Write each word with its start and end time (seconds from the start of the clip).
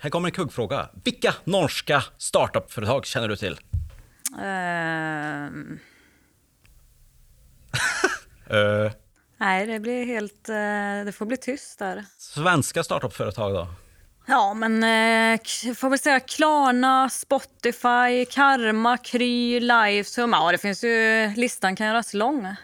här 0.00 0.10
kommer 0.10 0.28
en 0.28 0.32
kuggfråga. 0.32 0.88
Vilka 1.04 1.34
norska 1.44 2.04
startupföretag 2.18 3.06
känner 3.06 3.28
du 3.28 3.36
till? 3.36 3.58
Ehm, 4.42 5.78
Eh, 8.50 8.92
nej, 9.38 9.66
det 9.66 9.80
blir 9.80 10.04
helt... 10.06 10.48
eh, 10.48 11.04
det 11.06 11.12
får 11.14 11.26
bli 11.26 11.36
tyst 11.36 11.78
där. 11.78 12.04
svenska 12.18 12.84
startupföretag 12.84 13.54
då? 13.54 13.68
Ja, 14.26 14.54
men 14.54 14.74
eh, 15.34 15.40
får 15.74 15.88
väl 15.90 15.98
säga 15.98 16.20
Klarna, 16.20 17.08
Spotify, 17.08 18.24
Karma, 18.30 18.96
Kry, 18.96 19.60
Lifesum. 19.60 20.30
Ja, 20.32 20.52
det 20.52 20.58
finns 20.58 20.84
ju... 20.84 21.28
Listan 21.36 21.76
kan 21.76 21.86
göras 21.86 22.14
lång. 22.14 22.54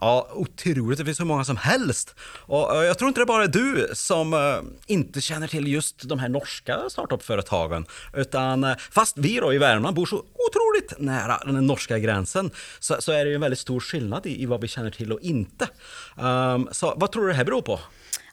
Ja, 0.00 0.28
otroligt. 0.32 0.98
Det 0.98 1.04
finns 1.04 1.20
hur 1.20 1.24
många 1.24 1.44
som 1.44 1.56
helst. 1.56 2.14
Och 2.46 2.76
eh, 2.76 2.82
jag 2.82 2.98
tror 2.98 3.08
inte 3.08 3.20
det 3.20 3.26
bara 3.26 3.44
är 3.44 3.48
du 3.48 3.88
som 3.94 4.34
eh, 4.34 4.40
inte 4.86 5.20
känner 5.20 5.46
till 5.46 5.66
just 5.66 6.08
de 6.08 6.18
här 6.18 6.28
norska 6.28 6.80
startupföretagen. 6.88 7.86
Utan 8.14 8.64
eh, 8.64 8.76
fast 8.90 9.18
vi 9.18 9.36
då 9.36 9.52
i 9.52 9.58
Värmland 9.58 9.96
bor 9.96 10.06
så 10.06 10.16
otroligt 10.16 11.00
nära 11.00 11.38
den 11.44 11.66
norska 11.66 11.98
gränsen 11.98 12.50
så, 12.80 12.96
så 12.98 13.12
är 13.12 13.24
det 13.24 13.28
ju 13.28 13.34
en 13.34 13.40
väldigt 13.40 13.58
stor 13.58 13.80
skillnad 13.80 14.26
i, 14.26 14.42
i 14.42 14.46
vad 14.46 14.60
vi 14.60 14.68
känner 14.68 14.90
till 14.90 15.12
och 15.12 15.20
inte. 15.20 15.68
Um, 16.16 16.68
så 16.72 16.94
vad 16.96 17.12
tror 17.12 17.22
du 17.22 17.28
det 17.28 17.34
här 17.34 17.44
beror 17.44 17.62
på? 17.62 17.80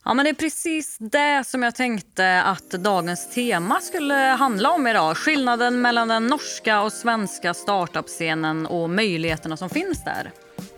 Ja, 0.06 0.14
men 0.14 0.26
det 0.26 0.30
är 0.30 0.36
precis 0.36 0.98
det 1.00 1.44
som 1.48 1.64
jag 1.64 1.76
tänkte 1.76 2.42
att 2.42 2.70
dagens 2.70 3.30
tema 3.34 3.80
skulle 3.82 4.14
handla 4.14 4.72
om 4.72 4.88
idag. 4.88 5.18
Skillnaden 5.18 5.82
mellan 5.82 6.08
den 6.08 6.28
norska 6.28 6.82
och 6.82 6.94
svenska 6.94 7.54
startup-scenen 7.54 8.66
och 8.66 8.90
möjligheterna 8.90 9.58
som 9.58 9.70
finns 9.70 10.04
där. 10.04 10.32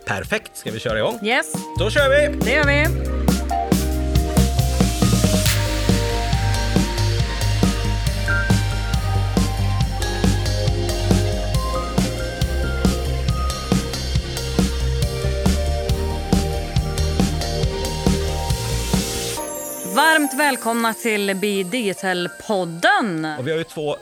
Perfekt, 0.05 0.57
ska 0.57 0.71
vi 0.71 0.80
köra 0.80 0.98
igång? 0.99 1.20
Yes, 1.23 1.53
Då 1.80 1.89
kör 1.89 2.09
vi! 2.09 2.38
det 2.45 2.52
gör 2.52 2.63
vi. 2.66 2.88
Varmt 19.96 20.34
välkomna 20.34 20.93
till 20.93 21.35
Be 21.35 21.63
Digital-podden. 21.63 23.37
Och 23.40 23.48
vi 23.48 23.51
har 23.51 23.57
ju 23.57 23.63
två 23.63 23.98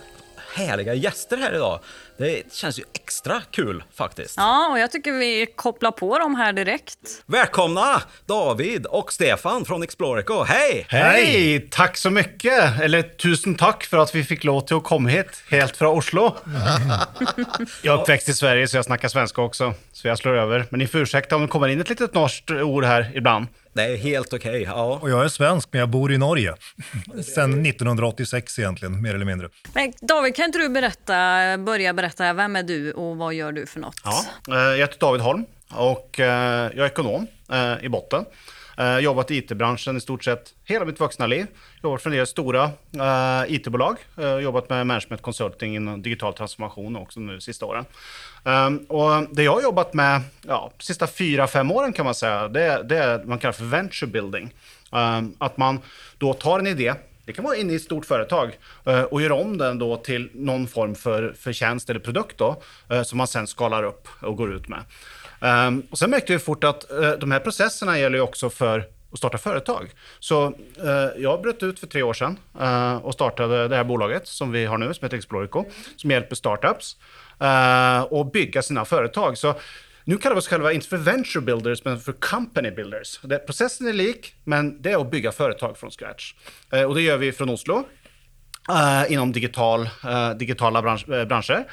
härliga 0.55 0.93
gäster 0.93 1.37
här 1.37 1.53
idag. 1.55 1.79
Det 2.21 2.53
känns 2.53 2.79
ju 2.79 2.83
extra 2.93 3.41
kul 3.51 3.83
faktiskt. 3.93 4.33
Ja, 4.37 4.69
och 4.71 4.79
jag 4.79 4.91
tycker 4.91 5.11
vi 5.11 5.47
kopplar 5.55 5.91
på 5.91 6.19
dem 6.19 6.35
här 6.35 6.53
direkt. 6.53 7.23
Välkomna 7.25 8.01
David 8.25 8.85
och 8.85 9.13
Stefan 9.13 9.65
från 9.65 9.83
Explorico. 9.83 10.43
Hej! 10.43 10.85
Hej! 10.89 11.67
Tack 11.71 11.97
så 11.97 12.09
mycket! 12.09 12.81
Eller 12.81 13.01
tusen 13.01 13.55
tack 13.55 13.83
för 13.83 13.97
att 13.97 14.15
vi 14.15 14.23
fick 14.23 14.43
lov 14.43 14.61
till 14.61 14.75
att 14.75 14.83
komma 14.83 15.09
hit, 15.09 15.43
helt 15.49 15.77
från 15.77 15.97
Oslo. 15.97 16.35
jag 17.81 17.97
är 17.97 18.01
uppväxt 18.01 18.29
i 18.29 18.33
Sverige 18.33 18.67
så 18.67 18.77
jag 18.77 18.85
snackar 18.85 19.07
svenska 19.07 19.41
också, 19.41 19.73
så 19.91 20.07
jag 20.07 20.17
slår 20.17 20.33
över. 20.33 20.65
Men 20.69 20.79
ni 20.79 20.87
får 20.87 20.99
ursäkta 20.99 21.35
om 21.35 21.41
det 21.41 21.47
kommer 21.47 21.67
in 21.67 21.81
ett 21.81 21.89
litet 21.89 22.13
norskt 22.13 22.51
ord 22.51 22.83
här 22.83 23.11
ibland. 23.13 23.47
Det 23.73 23.81
är 23.83 23.97
helt 23.97 24.33
okej. 24.33 24.61
Ja. 24.61 24.99
Och 25.01 25.09
jag 25.09 25.23
är 25.25 25.27
svensk, 25.27 25.69
men 25.71 25.79
jag 25.79 25.89
bor 25.89 26.11
i 26.13 26.17
Norge. 26.17 26.55
Sen 27.35 27.65
1986 27.65 28.59
egentligen, 28.59 29.01
mer 29.01 29.15
eller 29.15 29.25
mindre. 29.25 29.49
Men 29.73 29.93
David, 30.01 30.35
kan 30.35 30.45
inte 30.45 30.57
du 30.59 30.69
berätta, 30.69 31.13
börja 31.57 31.93
berätta, 31.93 32.33
vem 32.33 32.55
är 32.55 32.63
du 32.63 32.91
och 32.91 33.17
vad 33.17 33.33
gör 33.33 33.51
du 33.51 33.65
för 33.65 33.79
något? 33.79 33.95
Ja. 34.03 34.25
eh, 34.47 34.55
Jag 34.57 34.77
heter 34.77 34.99
David 34.99 35.21
Holm 35.21 35.45
och 35.73 36.19
eh, 36.19 36.71
jag 36.75 36.77
är 36.77 36.85
ekonom 36.85 37.27
eh, 37.51 37.85
i 37.85 37.89
botten. 37.89 38.25
Eh, 38.81 38.99
Jobbat 38.99 39.31
i 39.31 39.37
it-branschen 39.37 39.97
i 39.97 40.01
stort 40.01 40.23
sett 40.23 40.53
hela 40.65 40.85
mitt 40.85 40.99
vuxna 40.99 41.27
liv. 41.27 41.47
Jobbat 41.83 42.01
för 42.01 42.09
en 42.09 42.15
del 42.15 42.27
stora 42.27 42.63
eh, 42.93 43.53
it-bolag. 43.53 43.97
Eh, 44.17 44.37
Jobbat 44.37 44.69
med 44.69 44.87
management 44.87 45.21
consulting 45.21 45.75
inom 45.75 46.01
digital 46.01 46.33
transformation 46.33 46.95
också 46.95 47.19
nu 47.19 47.33
de 47.33 47.41
sista 47.41 47.65
åren. 47.65 47.85
Um, 48.43 48.77
och 48.77 49.27
det 49.31 49.43
jag 49.43 49.53
har 49.53 49.61
jobbat 49.61 49.93
med 49.93 50.21
ja, 50.47 50.71
de 50.77 50.83
sista 50.83 51.07
fyra, 51.07 51.47
fem 51.47 51.71
åren 51.71 51.93
kan 51.93 52.05
man 52.05 52.15
säga, 52.15 52.47
det, 52.47 52.83
det 52.83 52.97
är 52.97 53.17
vad 53.17 53.27
man 53.27 53.39
kallar 53.39 53.53
för 53.53 53.65
venture 53.65 54.11
building. 54.11 54.53
Um, 54.91 55.35
att 55.37 55.57
man 55.57 55.79
då 56.17 56.33
tar 56.33 56.59
en 56.59 56.67
idé, 56.67 56.93
det 57.25 57.33
kan 57.33 57.45
vara 57.45 57.55
inne 57.55 57.73
i 57.73 57.75
ett 57.75 57.81
stort 57.81 58.05
företag, 58.05 58.57
eh, 58.85 59.01
och 59.01 59.21
gör 59.21 59.31
om 59.31 59.57
den 59.57 59.79
då 59.79 59.97
till 59.97 60.29
någon 60.33 60.67
form 60.67 60.95
för, 60.95 61.33
för 61.39 61.53
tjänst 61.53 61.89
eller 61.89 61.99
produkt 61.99 62.37
då, 62.37 62.61
eh, 62.89 63.03
som 63.03 63.17
man 63.17 63.27
sen 63.27 63.47
skalar 63.47 63.83
upp 63.83 64.07
och 64.21 64.37
går 64.37 64.53
ut 64.53 64.67
med. 64.67 64.83
Um, 65.41 65.83
och 65.89 65.97
sen 65.97 66.09
märkte 66.09 66.33
vi 66.33 66.39
fort 66.39 66.63
att 66.63 66.85
uh, 66.91 67.11
de 67.11 67.31
här 67.31 67.39
processerna 67.39 67.99
gäller 67.99 68.17
ju 68.17 68.21
också 68.21 68.49
för 68.49 68.87
att 69.11 69.17
starta 69.17 69.37
företag. 69.37 69.91
Så 70.19 70.47
uh, 70.47 70.53
jag 71.17 71.41
bröt 71.41 71.63
ut 71.63 71.79
för 71.79 71.87
tre 71.87 72.03
år 72.03 72.13
sedan 72.13 72.39
uh, 72.61 72.95
och 72.95 73.13
startade 73.13 73.67
det 73.67 73.75
här 73.75 73.83
bolaget 73.83 74.27
som 74.27 74.51
vi 74.51 74.65
har 74.65 74.77
nu, 74.77 74.93
som 74.93 75.05
heter 75.05 75.17
Explorico, 75.17 75.65
som 75.95 76.11
hjälper 76.11 76.35
startups 76.35 76.97
att 78.09 78.31
bygga 78.31 78.61
sina 78.61 78.85
företag. 78.85 79.37
Så 79.37 79.53
nu 80.03 80.17
kallar 80.17 80.35
vi 80.35 80.39
oss 80.39 80.47
själva 80.47 80.73
inte 80.73 80.87
för 80.87 80.97
venture 80.97 81.41
builders, 81.41 81.85
men 81.85 81.99
för 81.99 82.11
company 82.11 82.71
builders. 82.71 83.19
Det, 83.21 83.39
processen 83.39 83.87
är 83.87 83.93
lik, 83.93 84.35
men 84.43 84.81
det 84.81 84.91
är 84.91 85.01
att 85.01 85.11
bygga 85.11 85.31
företag 85.31 85.77
från 85.77 85.91
scratch. 85.91 86.33
Och 86.87 86.95
det 86.95 87.01
gör 87.01 87.17
vi 87.17 87.31
från 87.31 87.49
Oslo 87.49 87.85
eh, 88.77 89.13
inom 89.13 89.31
digital, 89.31 89.89
eh, 90.03 90.29
digitala 90.29 90.81
bransch, 90.81 91.09
eh, 91.09 91.25
branscher. 91.25 91.65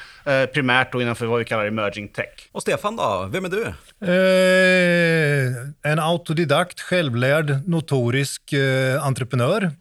Primärt 0.47 0.91
då 0.91 1.01
innanför 1.01 1.25
vad 1.25 1.39
vi 1.39 1.45
kallar 1.45 1.65
emerging 1.65 2.07
tech. 2.07 2.49
Och 2.51 2.61
Stefan 2.61 2.95
då, 2.95 3.29
vem 3.31 3.45
är 3.45 3.49
du? 3.49 3.73
Eh, 4.01 5.91
en 5.91 5.99
autodidakt, 5.99 6.79
självlärd, 6.79 7.67
notorisk 7.67 8.53
eh, 8.53 9.05
entreprenör. 9.05 9.71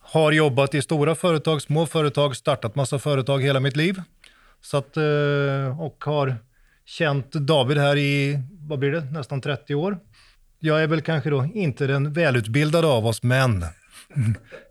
Har 0.00 0.32
jobbat 0.32 0.74
i 0.74 0.82
stora 0.82 1.14
företag, 1.14 1.62
små 1.62 1.86
företag, 1.86 2.36
startat 2.36 2.74
massa 2.74 2.98
företag 2.98 3.42
hela 3.42 3.60
mitt 3.60 3.76
liv. 3.76 4.02
Så 4.60 4.76
att, 4.76 4.96
eh, 4.96 5.80
och 5.80 6.04
har 6.04 6.36
känt 6.86 7.32
David 7.32 7.78
här 7.78 7.96
i, 7.96 8.38
vad 8.68 8.78
blir 8.78 8.90
det, 8.90 9.00
nästan 9.00 9.40
30 9.40 9.74
år. 9.74 9.98
Jag 10.58 10.82
är 10.82 10.86
väl 10.86 11.00
kanske 11.00 11.30
då 11.30 11.44
inte 11.54 11.86
den 11.86 12.12
välutbildade 12.12 12.86
av 12.86 13.06
oss, 13.06 13.22
men 13.22 13.64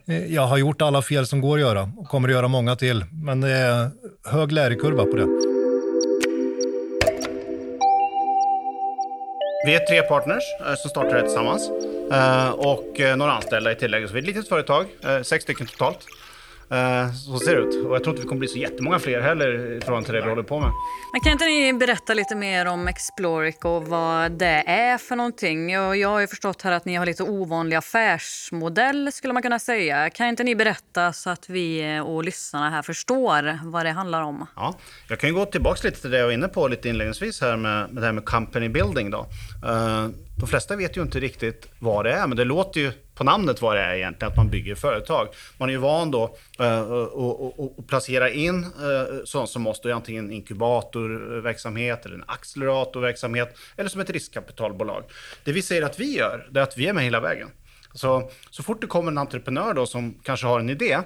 Eh, 0.08 0.34
jag 0.34 0.42
har 0.42 0.58
gjort 0.58 0.82
alla 0.82 1.02
fel 1.02 1.28
som 1.28 1.42
går 1.42 1.58
att 1.58 1.62
göra 1.62 1.90
och 1.98 2.08
kommer 2.08 2.30
att 2.30 2.34
göra 2.34 2.48
många 2.48 2.76
till. 2.76 3.06
Men 3.12 3.42
det 3.42 3.50
är 3.50 3.90
hög 4.26 4.52
lärekurva 4.52 5.06
på 5.06 5.16
det. 5.16 5.28
Vi 9.66 9.76
är 9.76 9.86
tre 9.88 10.02
partners 10.02 10.44
eh, 10.68 10.76
som 10.76 10.90
startade 10.90 11.16
det 11.16 11.22
tillsammans 11.22 11.70
eh, 12.12 12.50
och 12.50 13.18
några 13.18 13.32
anställda 13.32 13.72
i 13.72 13.76
tillägg. 13.76 14.08
Så 14.08 14.14
vi 14.14 14.20
är 14.20 14.24
ett 14.24 14.28
litet 14.28 14.50
företag, 14.50 14.86
sex 15.24 15.44
stycken 15.44 15.68
totalt. 15.68 16.00
Eh, 16.72 17.12
Så 17.14 17.40
ser 17.40 17.56
det 17.56 17.62
ut. 17.62 17.86
Och 17.86 17.96
jag 17.96 18.04
tror 18.04 18.14
inte 18.16 18.22
vi 18.22 18.28
kommer 18.28 18.40
bli 18.40 18.48
så 18.48 18.58
jättemånga 18.58 19.00
fler 19.00 19.22
heller 19.22 19.78
i 19.78 19.80
förhållande 19.82 20.06
till 20.06 20.16
det 20.16 20.22
vi 20.22 20.30
håller 20.30 20.44
på 20.44 20.60
med. 20.60 20.72
Men 21.14 21.22
kan 21.22 21.32
inte 21.32 21.46
ni 21.46 21.74
berätta 21.74 22.14
lite 22.14 22.36
mer 22.36 22.66
om 22.66 22.88
Exploric 22.88 23.56
och 23.64 23.88
vad 23.88 24.32
det 24.32 24.64
är 24.68 24.98
för 24.98 25.16
någonting? 25.16 25.70
Jag 25.72 26.10
har 26.10 26.20
ju 26.20 26.28
förstått 26.28 26.62
här 26.62 26.72
att 26.72 26.86
ni 26.86 26.96
har 26.96 27.06
lite 27.06 27.24
ovanlig 27.24 27.76
affärsmodell 27.76 29.12
skulle 29.12 29.34
man 29.34 29.44
kunna 29.44 29.60
säga. 29.60 30.10
Kan 30.10 30.28
inte 30.28 30.44
ni 30.44 30.56
berätta 30.56 31.14
så 31.14 31.30
att 31.30 31.50
vi 31.50 32.00
och 32.06 32.24
lyssnarna 32.24 32.70
här 32.70 32.82
förstår 32.82 33.60
vad 33.72 33.86
det 33.86 33.92
handlar 33.92 34.22
om? 34.22 34.48
Ja, 34.56 34.74
jag 35.10 35.20
kan 35.20 35.30
ju 35.30 35.36
gå 35.36 35.46
tillbaka 35.46 35.80
lite 35.88 36.02
till 36.02 36.12
det 36.12 36.18
jag 36.18 36.26
var 36.26 36.32
inne 36.34 36.48
på 36.48 36.68
lite 36.68 36.90
inledningsvis 36.90 37.42
här 37.42 37.58
med, 37.58 37.94
med 37.94 38.04
det 38.04 38.06
här 38.06 38.14
med 38.14 38.26
company 38.26 38.70
building 38.70 39.12
då. 39.12 39.20
Eh, 39.66 40.08
de 40.40 40.48
flesta 40.48 40.76
vet 40.76 40.98
ju 40.98 41.02
inte 41.02 41.20
riktigt 41.20 41.68
vad 41.80 42.06
det 42.06 42.14
är, 42.14 42.28
men 42.28 42.38
det 42.38 42.44
låter 42.46 42.80
ju 42.80 42.92
på 43.16 43.24
namnet 43.24 43.62
vad 43.62 43.76
det 43.76 43.82
är 43.82 43.96
egentligen, 43.96 44.32
att 44.32 44.38
man 44.38 44.50
bygger 44.50 44.76
företag. 44.76 45.28
Man 45.58 45.70
är 45.70 45.74
ju 45.74 45.80
van 45.80 46.12
då 46.12 46.38
eh, 46.60 46.92
att 46.92 47.88
placera 47.88 48.30
in 48.30 48.64
eh, 48.64 49.24
sånt 49.26 49.50
som 49.50 49.62
måste 49.62 49.96
antingen 49.96 50.32
inkubatorverksamhet 50.32 52.06
eller 52.06 52.16
en 52.16 52.24
acceleratorverksamhet 52.28 53.58
eller 53.78 53.90
som 53.90 54.02
ett 54.02 54.10
riskkapitalbolag. 54.10 55.04
Det 55.44 55.52
vi 55.52 55.62
säger 55.62 55.82
att 55.82 56.00
vi 56.00 56.18
gör, 56.18 56.48
det 56.52 56.60
är 56.60 56.64
att 56.64 56.78
vi 56.78 56.88
är 56.88 56.94
med 56.94 57.04
hela 57.04 57.20
vägen. 57.20 57.50
Så, 57.94 58.32
så 58.50 58.64
fort 58.64 58.82
det 58.82 58.88
kommer 58.88 59.12
en 59.12 59.18
entreprenör 59.18 59.74
då 59.74 59.86
som 59.86 60.20
kanske 60.24 60.48
har 60.48 60.60
en 60.60 60.70
idé, 60.70 61.00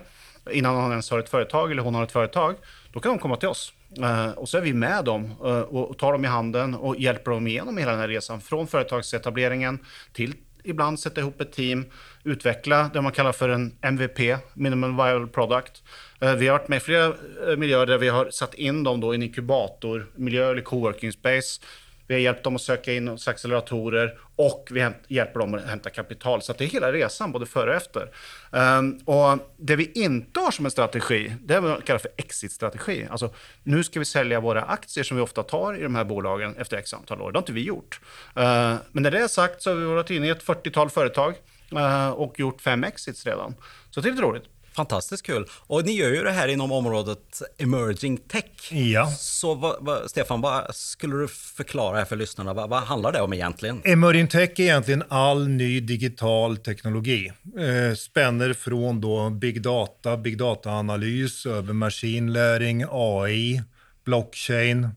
innan 0.52 0.76
han 0.76 0.92
ens 0.92 1.12
har 1.12 1.20
ett 1.20 1.30
företag 1.30 1.72
eller 1.72 1.82
hon 1.82 1.96
har 1.96 2.04
ett 2.04 2.12
företag, 2.12 2.56
då 2.94 3.00
kan 3.00 3.12
de 3.12 3.20
komma 3.20 3.36
till 3.38 3.50
oss. 3.50 3.74
Eh, 3.98 4.32
och 4.32 4.50
så 4.50 4.58
är 4.58 4.62
vi 4.62 4.74
med 4.74 5.06
dem 5.06 5.34
och, 5.40 5.90
och 5.90 5.98
tar 5.98 6.12
dem 6.12 6.26
i 6.26 6.28
handen 6.28 6.76
och 6.76 7.00
hjälper 7.00 7.32
dem 7.32 7.48
igenom 7.48 7.78
hela 7.78 7.92
den 7.92 8.00
här 8.00 8.08
resan. 8.08 8.42
Från 8.42 8.68
företagsetableringen 8.68 9.80
till 10.14 10.34
ibland 10.68 11.00
sätta 11.00 11.22
ihop 11.22 11.42
ett 11.42 11.52
team, 11.52 11.86
utveckla 12.24 12.90
det 12.94 13.02
man 13.02 13.12
kallar 13.12 13.32
för 13.32 13.50
en 13.50 13.78
MVP, 13.82 14.20
minimum 14.54 14.98
viable 14.98 15.28
product. 15.28 15.84
Eh, 16.22 16.36
vi 16.36 16.48
har 16.48 16.58
varit 16.58 16.68
med 16.68 16.78
i 16.78 16.80
flera 16.80 17.06
eh, 17.06 17.58
miljöer 17.58 17.86
där 17.86 17.98
vi 17.98 18.10
har 18.10 18.30
satt 18.32 18.54
in 18.54 18.84
dem 18.84 19.00
då 19.00 19.14
i 19.14 19.16
en 19.16 19.24
inkubatormiljö 19.24 20.52
eller 20.52 20.62
coworking 20.62 21.12
space. 21.12 21.62
Vi 22.08 22.14
har 22.14 22.22
hjälpt 22.22 22.44
dem 22.44 22.56
att 22.56 22.62
söka 22.62 22.94
in 22.94 23.08
hos 23.08 23.28
acceleratorer 23.28 24.20
och 24.36 24.68
vi 24.72 24.90
hjälper 25.08 25.40
dem 25.40 25.54
att 25.54 25.66
hämta 25.66 25.90
kapital. 25.90 26.42
Så 26.42 26.52
att 26.52 26.58
det 26.58 26.64
är 26.66 26.68
hela 26.68 26.92
resan, 26.92 27.32
både 27.32 27.46
före 27.46 27.70
och 27.70 27.76
efter. 27.76 28.10
Um, 28.52 29.00
och 29.06 29.40
det 29.58 29.76
vi 29.76 29.92
inte 29.92 30.40
har 30.40 30.52
som 30.52 30.66
en 30.66 30.72
strategi, 30.72 31.34
det 31.42 31.54
är 31.54 31.62
vad 31.62 31.78
vi 31.78 31.84
kallar 31.84 32.00
för 32.00 32.12
exit-strategi. 32.18 33.08
Alltså, 33.12 33.34
nu 33.64 33.84
ska 33.84 34.00
vi 34.00 34.06
sälja 34.06 34.40
våra 34.40 34.62
aktier 34.62 35.04
som 35.04 35.18
vi 35.18 35.24
ofta 35.24 35.44
tar 35.44 35.80
i 35.80 35.84
de 35.84 35.96
här 35.96 36.04
bolagen 36.04 36.56
efter 36.58 36.78
x 36.78 36.94
antal 36.94 37.22
år. 37.22 37.32
Det 37.32 37.38
har 37.38 37.42
inte 37.42 37.54
vi 37.54 37.64
gjort. 37.64 38.00
Uh, 38.38 38.44
men 38.92 39.04
när 39.04 39.12
det 39.12 39.20
är 39.20 39.28
sagt 39.28 39.62
så 39.62 39.70
har 39.70 39.76
vi 39.76 39.86
varit 39.86 40.10
inne 40.10 40.28
i 40.28 40.30
ett 40.30 40.46
40-tal 40.46 40.90
företag 40.90 41.34
uh, 41.74 42.10
och 42.10 42.40
gjort 42.40 42.62
fem 42.62 42.84
exits 42.84 43.26
redan. 43.26 43.56
Så 43.90 44.02
det 44.02 44.10
är 44.10 44.12
lite 44.12 44.24
roligt. 44.24 44.44
Fantastiskt 44.78 45.26
kul. 45.26 45.46
Och 45.68 45.86
ni 45.86 45.92
gör 45.92 46.10
ju 46.10 46.24
det 46.24 46.32
här 46.32 46.48
inom 46.48 46.72
området 46.72 47.42
emerging 47.58 48.18
tech. 48.18 48.72
Ja. 48.72 49.12
Så 49.12 49.54
vad, 49.56 49.76
vad, 49.80 50.10
Stefan, 50.10 50.42
vad 50.42 50.76
skulle 50.76 51.16
du 51.16 51.28
förklara 51.28 51.98
här 51.98 52.06
för 52.06 52.16
lyssnarna? 52.16 52.54
Vad, 52.54 52.70
vad 52.70 52.84
handlar 52.84 53.12
det 53.12 53.22
om 53.22 53.34
egentligen? 53.34 53.82
Emerging 53.86 54.28
tech 54.28 54.50
är 54.50 54.60
egentligen 54.60 55.04
all 55.08 55.48
ny 55.48 55.80
digital 55.80 56.58
teknologi. 56.58 57.32
Eh, 57.60 57.96
spänner 57.96 58.54
från 58.54 59.02
då 59.02 59.30
big 59.30 59.62
data, 59.62 60.18
big 60.18 60.38
data-analys 60.38 61.46
över 61.46 61.74
maskinläring, 61.74 62.86
AI, 62.90 63.64
blockchain, 64.06 64.90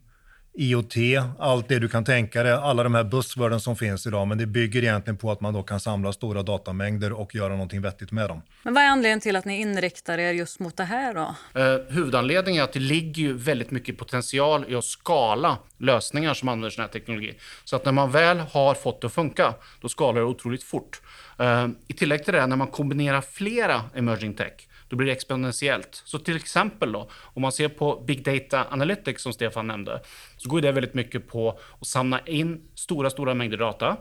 IoT, 0.54 0.94
allt 1.38 1.68
det 1.68 1.78
du 1.78 1.88
kan 1.88 2.04
tänka 2.04 2.42
dig, 2.42 2.52
alla 2.52 2.82
de 2.82 2.94
här 2.94 3.04
buzzworden 3.04 3.60
som 3.60 3.76
finns 3.76 4.06
idag, 4.06 4.28
men 4.28 4.38
det 4.38 4.46
bygger 4.46 4.82
egentligen 4.82 5.16
på 5.16 5.30
att 5.30 5.40
man 5.40 5.54
då 5.54 5.62
kan 5.62 5.80
samla 5.80 6.12
stora 6.12 6.42
datamängder 6.42 7.12
och 7.12 7.34
göra 7.34 7.48
någonting 7.48 7.80
vettigt 7.82 8.12
med 8.12 8.28
dem. 8.28 8.42
Men 8.62 8.74
vad 8.74 8.82
är 8.82 8.88
anledningen 8.88 9.20
till 9.20 9.36
att 9.36 9.44
ni 9.44 9.60
inriktar 9.60 10.18
er 10.18 10.32
just 10.32 10.60
mot 10.60 10.76
det 10.76 10.84
här 10.84 11.14
då? 11.14 11.34
Eh, 11.60 11.78
huvudanledningen 11.88 12.60
är 12.60 12.64
att 12.64 12.72
det 12.72 12.80
ligger 12.80 13.22
ju 13.22 13.32
väldigt 13.32 13.70
mycket 13.70 13.98
potential 13.98 14.64
i 14.68 14.74
att 14.74 14.84
skala 14.84 15.58
lösningar 15.78 16.34
som 16.34 16.48
använder 16.48 16.70
sån 16.70 16.82
här 16.82 16.88
teknologi. 16.88 17.34
Så 17.64 17.76
att 17.76 17.84
när 17.84 17.92
man 17.92 18.10
väl 18.10 18.38
har 18.38 18.74
fått 18.74 19.00
det 19.00 19.06
att 19.06 19.12
funka, 19.12 19.54
då 19.80 19.88
skalar 19.88 20.20
det 20.20 20.26
otroligt 20.26 20.62
fort. 20.62 21.00
Eh, 21.38 21.68
I 21.88 21.92
tillägg 21.92 22.24
till 22.24 22.34
det, 22.34 22.46
när 22.46 22.56
man 22.56 22.68
kombinerar 22.68 23.20
flera 23.20 23.82
emerging 23.94 24.34
tech, 24.34 24.52
då 24.90 24.96
blir 24.96 25.06
det 25.06 25.12
exponentiellt. 25.12 26.02
Så 26.04 26.18
till 26.18 26.36
exempel 26.36 26.92
då, 26.92 27.10
om 27.22 27.42
man 27.42 27.52
ser 27.52 27.68
på 27.68 28.04
Big 28.06 28.24
Data 28.24 28.66
Analytics 28.70 29.22
som 29.22 29.32
Stefan 29.32 29.66
nämnde, 29.66 30.02
så 30.36 30.48
går 30.48 30.60
det 30.60 30.72
väldigt 30.72 30.94
mycket 30.94 31.28
på 31.28 31.58
att 31.80 31.86
samla 31.86 32.20
in 32.20 32.60
stora, 32.74 33.10
stora 33.10 33.34
mängder 33.34 33.56
data, 33.56 33.96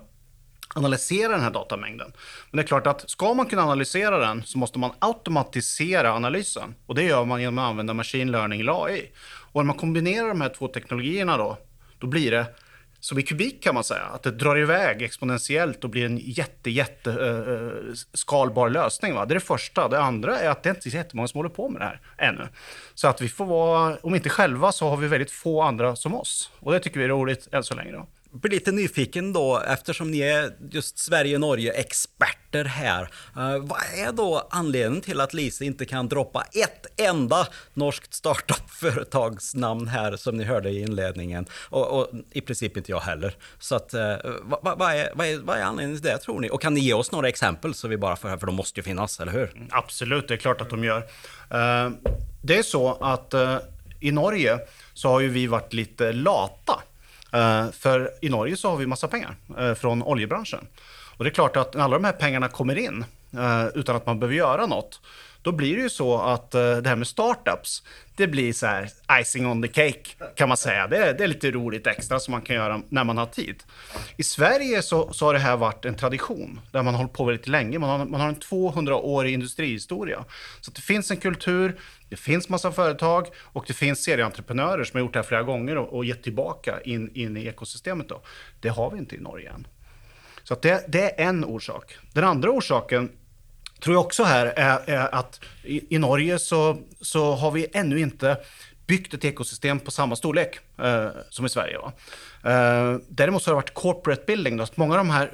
analysera 0.76 1.32
den 1.32 1.42
här 1.42 1.52
datamängden. 1.52 2.14
Men 2.52 2.58
det 2.58 2.64
är 2.64 2.68
klart 2.68 2.88
att 2.88 3.10
ska 3.10 3.34
man 3.34 3.46
kunna 3.46 3.64
analysera 3.64 4.18
den 4.20 4.44
så 4.44 4.58
måste 4.58 4.80
man 4.80 4.92
automatisera 5.00 6.14
analysen. 6.14 6.76
Och 6.86 6.96
det 6.96 7.04
gör 7.04 7.26
man 7.26 7.42
genom 7.42 7.58
att 7.58 7.70
använda 7.70 7.94
machine 7.94 8.32
learning 8.32 8.62
eller 8.62 8.86
AI. 8.86 9.12
Och 9.52 9.62
när 9.62 9.68
man 9.68 9.78
kombinerar 9.78 10.28
de 10.28 10.42
här 10.42 10.50
två 10.50 10.68
teknologierna 10.68 11.38
då, 11.38 11.58
då 12.00 12.08
blir 12.08 12.32
det 12.32 12.46
som 13.00 13.20
i 13.20 13.24
kubik 13.24 13.64
kan 13.64 13.76
man 13.76 13.84
säga, 13.84 14.04
att 14.04 14.24
det 14.24 14.32
drar 14.32 14.60
iväg 14.60 15.02
exponentiellt 15.02 15.84
och 15.84 15.90
blir 15.90 16.06
en 16.06 16.18
jätte, 16.18 16.70
jätte 16.70 17.10
uh, 17.10 17.94
skalbar 18.14 18.70
lösning. 18.70 19.14
Va? 19.14 19.26
Det 19.26 19.32
är 19.34 19.36
det 19.36 19.40
första. 19.46 19.88
Det 19.88 20.02
andra 20.02 20.40
är 20.40 20.50
att 20.50 20.64
det 20.64 20.70
inte 20.70 20.88
är 20.88 20.92
så 20.92 20.98
jättemånga 20.98 21.28
som 21.28 21.38
håller 21.38 21.50
på 21.50 21.70
med 21.70 21.82
det 21.82 21.86
här 21.86 22.02
ännu. 22.18 22.48
Så 22.94 23.08
att 23.08 23.22
vi 23.22 23.30
får 23.30 23.46
vara, 23.46 23.98
om 24.02 24.16
inte 24.16 24.30
själva 24.30 24.72
så 24.72 24.90
har 24.90 24.98
vi 24.98 25.08
väldigt 25.08 25.32
få 25.32 25.62
andra 25.62 25.96
som 25.96 26.16
oss. 26.16 26.52
Och 26.60 26.72
det 26.72 26.80
tycker 26.80 27.00
vi 27.00 27.06
är 27.06 27.10
roligt 27.10 27.48
än 27.52 27.64
så 27.64 27.76
länge. 27.76 27.92
Då 27.92 28.08
blir 28.32 28.52
lite 28.52 28.72
nyfiken 28.72 29.34
då, 29.34 29.60
eftersom 29.68 30.12
ni 30.12 30.20
är 30.20 30.54
just 30.72 31.00
Sverige-Norge-experter 31.00 32.66
här. 32.66 33.02
Uh, 33.38 33.58
vad 33.58 33.80
är 33.98 34.12
då 34.12 34.48
anledningen 34.52 35.02
till 35.02 35.22
att 35.22 35.34
Lise 35.34 35.66
inte 35.66 35.86
kan 35.86 36.10
droppa 36.10 36.44
ett 36.44 37.00
enda 37.02 37.48
norskt 37.74 38.14
startup-företagsnamn 38.14 39.88
här 39.88 40.16
som 40.16 40.38
ni 40.38 40.44
hörde 40.44 40.70
i 40.70 40.82
inledningen? 40.82 41.46
Och, 41.70 42.00
och 42.00 42.10
i 42.32 42.42
princip 42.42 42.78
inte 42.78 42.92
jag 42.92 43.00
heller. 43.00 43.36
Så 43.60 43.76
att, 43.76 43.94
eh, 43.94 44.02
uh, 44.02 44.18
vad, 44.42 44.80
vad, 44.80 44.94
är, 44.94 45.10
vad, 45.16 45.28
är, 45.28 45.38
vad 45.38 45.58
är 45.58 45.64
anledningen 45.64 46.02
till 46.02 46.12
det 46.12 46.18
tror 46.18 46.40
ni? 46.40 46.50
Och 46.50 46.62
kan 46.62 46.74
ni 46.74 46.80
ge 46.80 46.94
oss 46.94 47.12
några 47.12 47.30
exempel 47.30 47.74
så 47.74 47.88
vi 47.88 47.98
bara 47.98 48.16
får 48.16 48.38
för 48.38 48.46
de 48.46 48.56
måste 48.56 48.80
ju 48.80 48.84
finnas, 48.84 49.20
eller 49.20 49.32
hur? 49.32 49.52
Mm, 49.56 49.68
absolut, 49.72 50.28
det 50.28 50.34
är 50.34 50.38
klart 50.38 50.62
att 50.62 50.70
de 50.70 50.84
gör. 50.84 50.98
Uh, 50.98 51.92
det 52.42 52.58
är 52.58 52.64
så 52.64 52.94
att 52.94 53.34
i 54.00 54.12
Norge 54.12 54.60
så 54.94 55.10
har 55.10 55.20
ju 55.20 55.30
vi 55.30 55.48
varit 55.48 55.74
lite 55.74 56.12
lata 56.12 56.84
Eh, 57.34 57.72
för 57.72 58.12
i 58.22 58.30
Norge 58.30 58.58
så 58.58 58.70
har 58.70 58.78
vi 58.78 58.88
massa 58.88 59.08
pengar 59.08 59.36
uh, 59.60 59.74
från 59.74 60.04
oljebranschen. 60.04 60.68
Och 61.18 61.24
det 61.24 61.30
är 61.30 61.34
klart 61.34 61.58
att 61.58 61.74
när 61.74 61.84
alla 61.84 61.98
de 61.98 62.04
här 62.04 62.12
pengarna 62.12 62.48
kommer 62.48 62.78
in 62.78 63.06
uh, 63.38 63.68
utan 63.76 63.96
att 63.96 64.06
man 64.06 64.20
behöver 64.20 64.36
göra 64.36 64.66
något, 64.66 65.02
då 65.42 65.52
blir 65.52 65.76
det 65.76 65.82
ju 65.82 65.90
så 65.90 66.18
att 66.18 66.56
eh, 66.56 66.78
det 66.78 66.90
här 66.90 66.96
med 66.96 67.08
startups, 67.08 67.84
det 68.16 68.28
blir 68.28 68.54
så 68.54 68.66
här 68.66 68.90
icing 69.22 69.48
on 69.48 69.62
the 69.62 69.68
cake 69.68 70.10
kan 70.36 70.48
man 70.48 70.58
säga. 70.58 70.88
Det 70.88 70.98
är, 70.98 71.14
det 71.14 71.24
är 71.24 71.28
lite 71.28 71.52
roligt 71.52 71.88
extra 71.88 72.20
som 72.20 72.32
man 72.32 72.42
kan 72.42 72.56
göra 72.56 72.82
när 72.90 73.04
man 73.04 73.18
har 73.18 73.26
tid. 73.26 73.64
I 74.18 74.24
Sverige 74.24 74.82
så, 74.82 75.14
så 75.14 75.26
har 75.26 75.34
det 75.34 75.40
här 75.40 75.58
varit 75.58 75.86
en 75.86 75.96
tradition 75.96 76.60
där 76.72 76.84
man 76.84 76.94
har 76.94 77.02
hållit 77.02 77.14
på 77.14 77.24
väldigt 77.24 77.48
länge. 77.48 77.80
Man 77.80 77.90
har, 77.90 78.06
man 78.06 78.22
har 78.22 78.28
en 78.28 78.36
200-årig 78.36 79.34
industrihistoria. 79.34 80.26
Så 80.62 80.72
det 80.72 80.82
finns 80.82 81.12
en 81.12 81.18
kultur, 81.18 81.80
det 82.10 82.16
finns 82.16 82.50
massa 82.50 82.72
företag 82.72 83.28
och 83.38 83.64
det 83.68 83.74
finns 83.74 84.04
serieentreprenörer 84.04 84.84
som 84.84 84.98
har 84.98 85.06
gjort 85.06 85.14
det 85.14 85.20
här 85.20 85.24
flera 85.24 85.44
gånger 85.44 85.78
och, 85.78 85.94
och 85.94 86.06
gett 86.06 86.24
tillbaka 86.24 86.82
in, 86.82 87.12
in 87.14 87.38
i 87.38 87.46
ekosystemet. 87.46 88.10
Då. 88.10 88.22
Det 88.60 88.70
har 88.70 88.92
vi 88.92 88.98
inte 88.98 89.16
i 89.16 89.20
Norge 89.20 89.52
än. 89.52 89.68
Så 90.44 90.56
det, 90.62 90.86
det, 90.88 91.22
är 91.22 91.28
en 91.28 91.46
orsak. 91.46 91.98
Den 92.14 92.24
andra 92.24 92.52
orsaken 92.52 93.12
tror 93.80 93.96
jag 93.96 94.06
också 94.06 94.24
här 94.24 94.46
är, 94.46 94.90
är 94.90 95.16
att 95.16 95.40
i, 95.64 95.96
i, 95.96 95.98
Norge 95.98 96.40
så, 96.40 96.78
så 97.02 97.34
har 97.34 97.52
vi 97.52 97.68
ännu 97.74 98.00
inte 98.00 98.38
byggt 98.88 99.14
ett 99.14 99.26
ekosystem 99.26 99.80
på 99.80 99.92
samma 99.92 100.16
storlek 100.16 100.60
eh, 100.82 101.08
som 101.30 101.46
i 101.46 101.50
Sverige. 101.50 101.78
Va? 101.78 101.92
Eh, 102.44 103.00
däremot 103.10 103.44
så 103.44 103.50
har 103.50 103.54
det 103.54 103.62
varit 103.62 103.74
corporate 103.74 104.24
building. 104.28 104.58
Då. 104.58 104.66
Många 104.76 104.94
av 104.94 104.98
de 104.98 105.10
här 105.10 105.32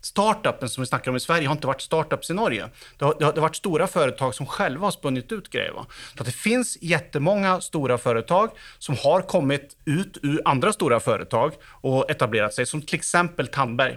startupen 0.00 0.68
som 0.68 0.82
vi 0.82 0.86
snackar 0.86 1.10
om 1.10 1.16
i 1.16 1.20
Sverige 1.20 1.46
har 1.46 1.52
inte 1.52 1.66
varit 1.66 1.80
startups 1.80 2.30
i 2.30 2.34
Norge. 2.34 2.68
Det 2.98 3.04
har, 3.04 3.14
det 3.18 3.24
har, 3.24 3.32
det 3.32 3.40
har 3.40 3.48
varit 3.48 3.56
stora 3.56 3.86
företag 3.86 4.34
som 4.34 4.46
själva 4.46 4.86
har 4.86 4.90
spunnit 4.90 5.32
ut 5.32 5.50
grejer. 5.50 5.72
Va? 5.72 5.86
Så 6.16 6.22
att 6.22 6.26
det 6.26 6.32
finns 6.32 6.78
jättemånga 6.80 7.60
stora 7.60 7.98
företag 7.98 8.50
som 8.78 8.96
har 8.96 9.22
kommit 9.22 9.76
ut 9.84 10.18
ur 10.22 10.42
andra 10.44 10.72
stora 10.72 11.00
företag 11.00 11.52
och 11.64 12.10
etablerat 12.10 12.54
sig, 12.54 12.66
som 12.66 12.82
till 12.82 12.96
exempel 12.96 13.46
Tandberg. 13.46 13.96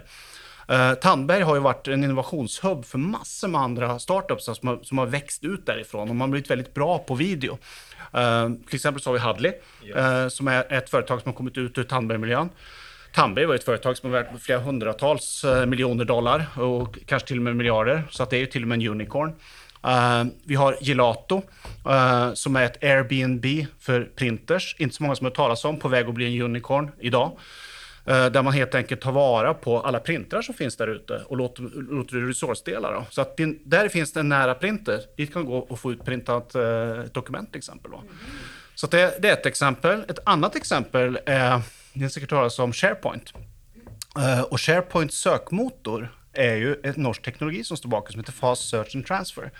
Uh, 0.72 0.94
Tandberg 0.94 1.42
har 1.42 1.54
ju 1.54 1.60
varit 1.60 1.88
en 1.88 2.04
innovationshubb 2.04 2.84
för 2.84 2.98
massor 2.98 3.48
med 3.48 3.60
andra 3.60 3.98
startups 3.98 4.44
som 4.44 4.68
har, 4.68 4.78
som 4.82 4.98
har 4.98 5.06
växt 5.06 5.44
ut 5.44 5.66
därifrån 5.66 6.10
och 6.10 6.16
man 6.16 6.20
har 6.20 6.32
blivit 6.32 6.50
väldigt 6.50 6.74
bra 6.74 6.98
på 6.98 7.14
video. 7.14 7.58
Uh, 8.14 8.54
till 8.66 8.74
exempel 8.74 9.02
så 9.02 9.10
har 9.10 9.14
vi 9.14 9.20
Hadley, 9.20 9.52
uh, 9.96 10.28
som 10.28 10.48
är 10.48 10.72
ett 10.72 10.90
företag 10.90 11.22
som 11.22 11.28
har 11.28 11.36
kommit 11.36 11.58
ut 11.58 11.78
ur 11.78 11.84
Tandbergmiljön. 11.84 12.48
Tandberg 13.12 13.46
var 13.46 13.54
ett 13.54 13.64
företag 13.64 13.96
som 13.96 14.14
är 14.14 14.22
värt 14.22 14.40
flera 14.40 14.60
hundratals 14.60 15.44
eh, 15.44 15.66
miljoner 15.66 16.04
dollar 16.04 16.46
och 16.58 16.98
kanske 17.06 17.28
till 17.28 17.36
och 17.36 17.42
med 17.42 17.56
miljarder. 17.56 18.02
Så 18.10 18.22
att 18.22 18.30
det 18.30 18.36
är 18.36 18.40
ju 18.40 18.46
till 18.46 18.62
och 18.62 18.68
med 18.68 18.82
en 18.82 18.88
unicorn. 18.88 19.32
Uh, 19.86 20.32
vi 20.44 20.54
har 20.54 20.76
Gelato, 20.80 21.42
uh, 21.86 22.34
som 22.34 22.56
är 22.56 22.64
ett 22.64 22.84
Airbnb 22.84 23.66
för 23.80 24.08
printers. 24.16 24.76
Inte 24.78 24.96
så 24.96 25.02
många 25.02 25.16
som 25.16 25.24
har 25.24 25.30
talas 25.30 25.64
om, 25.64 25.78
på 25.78 25.88
väg 25.88 26.08
att 26.08 26.14
bli 26.14 26.36
en 26.36 26.42
unicorn 26.42 26.90
idag. 27.00 27.38
Eh, 28.06 28.26
där 28.26 28.42
man 28.42 28.52
helt 28.52 28.74
enkelt 28.74 29.00
tar 29.00 29.12
vara 29.12 29.54
på 29.54 29.80
alla 29.80 30.00
printrar 30.00 30.42
som 30.42 30.54
finns 30.54 30.76
där 30.76 30.86
ute 30.86 31.22
och 31.26 31.36
låter, 31.36 31.62
låter 31.92 32.16
det 32.16 32.26
resource-dela. 32.26 33.04
Så 33.10 33.20
att 33.20 33.36
din, 33.36 33.62
där 33.64 33.88
finns 33.88 34.12
det 34.12 34.20
en 34.20 34.28
nära 34.28 34.54
printer. 34.54 35.00
Dit 35.16 35.32
kan 35.32 35.44
gå 35.44 35.56
och 35.56 35.78
få 35.78 35.92
ut 35.92 36.04
printat 36.04 36.54
eh, 36.54 36.62
dokument 37.12 37.50
till 37.50 37.58
exempel. 37.58 37.90
Då. 37.90 38.02
Så 38.74 38.86
det, 38.86 39.22
det, 39.22 39.28
är 39.28 39.32
ett 39.32 39.46
exempel. 39.46 40.04
Ett 40.08 40.18
annat 40.24 40.56
exempel 40.56 41.18
är 41.26 41.60
ni 41.92 42.02
har 42.02 42.10
säkert 42.10 42.30
talat 42.30 42.58
om 42.58 42.72
SharePoint. 42.72 43.32
Eh, 44.16 44.40
och 44.40 44.60
SharePoints 44.60 45.16
sökmotor 45.16 46.14
är 46.32 46.54
ju 46.54 46.76
en 46.82 46.94
norsk 46.96 47.22
teknologi 47.22 47.64
som 47.64 47.76
står 47.76 47.88
bakom 47.88 48.12
som 48.12 48.20
heter 48.20 48.32
Fast 48.32 48.68
Search 48.68 48.96
and 48.96 49.06
Transfer. 49.06 49.50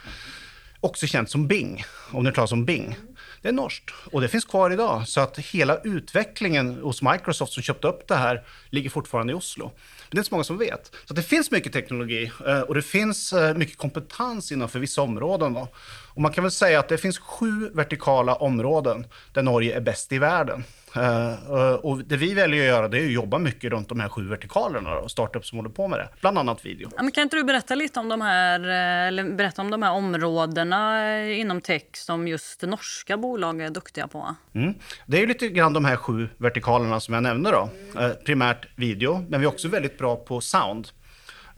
Också 0.80 1.06
känt 1.06 1.30
som 1.30 1.46
Bing, 1.46 1.84
om 2.10 2.24
ni 2.24 2.32
talar 2.32 2.52
om 2.52 2.64
Bing. 2.64 2.96
Det 3.42 3.48
är 3.48 3.52
norskt 3.52 3.90
och 4.12 4.20
det 4.20 4.28
finns 4.28 4.44
kvar 4.44 4.70
idag. 4.70 5.08
Så 5.08 5.20
att 5.20 5.38
hela 5.38 5.78
utvecklingen 5.84 6.74
hos 6.82 7.02
Microsoft 7.02 7.52
som 7.52 7.62
köpte 7.62 7.88
upp 7.88 8.08
det 8.08 8.14
här 8.14 8.42
ligger 8.70 8.90
fortfarande 8.90 9.32
i 9.32 9.36
Oslo. 9.36 9.64
Men 9.64 9.72
det 10.10 10.16
är 10.16 10.18
inte 10.18 10.28
så 10.28 10.34
många 10.34 10.44
som 10.44 10.58
vet. 10.58 10.92
Så 11.04 11.14
det 11.14 11.22
finns 11.22 11.50
mycket 11.50 11.72
teknologi 11.72 12.32
eh, 12.46 12.60
och 12.60 12.74
det 12.74 12.82
finns 12.82 13.32
eh, 13.32 13.54
mycket 13.56 13.78
kompetens 13.78 14.52
innanför 14.52 14.78
vissa 14.78 15.02
områden. 15.02 15.52
Då. 15.52 15.68
Och 16.14 16.20
man 16.22 16.32
kan 16.32 16.44
väl 16.44 16.50
säga 16.50 16.78
att 16.78 16.88
det 16.88 16.98
finns 16.98 17.18
sju 17.18 17.70
vertikala 17.74 18.34
områden 18.34 19.06
där 19.32 19.42
Norge 19.42 19.76
är 19.76 19.80
bäst 19.80 20.12
i 20.12 20.18
världen. 20.18 20.64
Uh, 20.96 21.74
och 21.74 21.98
det 21.98 22.16
vi 22.16 22.34
väljer 22.34 22.62
att 22.62 22.68
göra 22.68 22.88
det 22.88 22.98
är 22.98 23.04
att 23.04 23.12
jobba 23.12 23.38
mycket 23.38 23.70
runt 23.70 23.88
de 23.88 24.00
här 24.00 24.08
sju 24.08 24.28
vertikalerna 24.28 24.98
och 24.98 25.10
startups 25.10 25.48
som 25.48 25.58
håller 25.58 25.70
på 25.70 25.88
med 25.88 25.98
det, 25.98 26.08
bland 26.20 26.38
annat 26.38 26.66
video. 26.66 26.90
Ja, 26.96 27.02
men 27.02 27.12
kan 27.12 27.22
inte 27.22 27.36
du 27.36 27.44
berätta 27.44 27.74
lite 27.74 28.00
om 28.00 28.08
de 28.08 28.20
här, 28.20 28.60
eh, 28.60 29.08
eller 29.08 29.24
berätta 29.24 29.62
om 29.62 29.70
de 29.70 29.82
här 29.82 29.92
områdena 29.92 31.22
inom 31.28 31.60
tech 31.60 31.82
som 31.92 32.28
just 32.28 32.62
norska 32.62 33.16
bolag 33.16 33.60
är 33.60 33.70
duktiga 33.70 34.08
på? 34.08 34.34
Mm. 34.54 34.74
Det 35.06 35.16
är 35.16 35.20
ju 35.20 35.26
lite 35.26 35.48
grann 35.48 35.72
de 35.72 35.84
här 35.84 35.96
sju 35.96 36.28
vertikalerna 36.38 37.00
som 37.00 37.14
jag 37.14 37.22
nämnde 37.22 37.50
då. 37.50 37.68
Uh, 38.00 38.12
primärt 38.12 38.66
video, 38.76 39.26
men 39.28 39.40
vi 39.40 39.46
är 39.46 39.50
också 39.50 39.68
väldigt 39.68 39.98
bra 39.98 40.16
på 40.16 40.40
sound. 40.40 40.88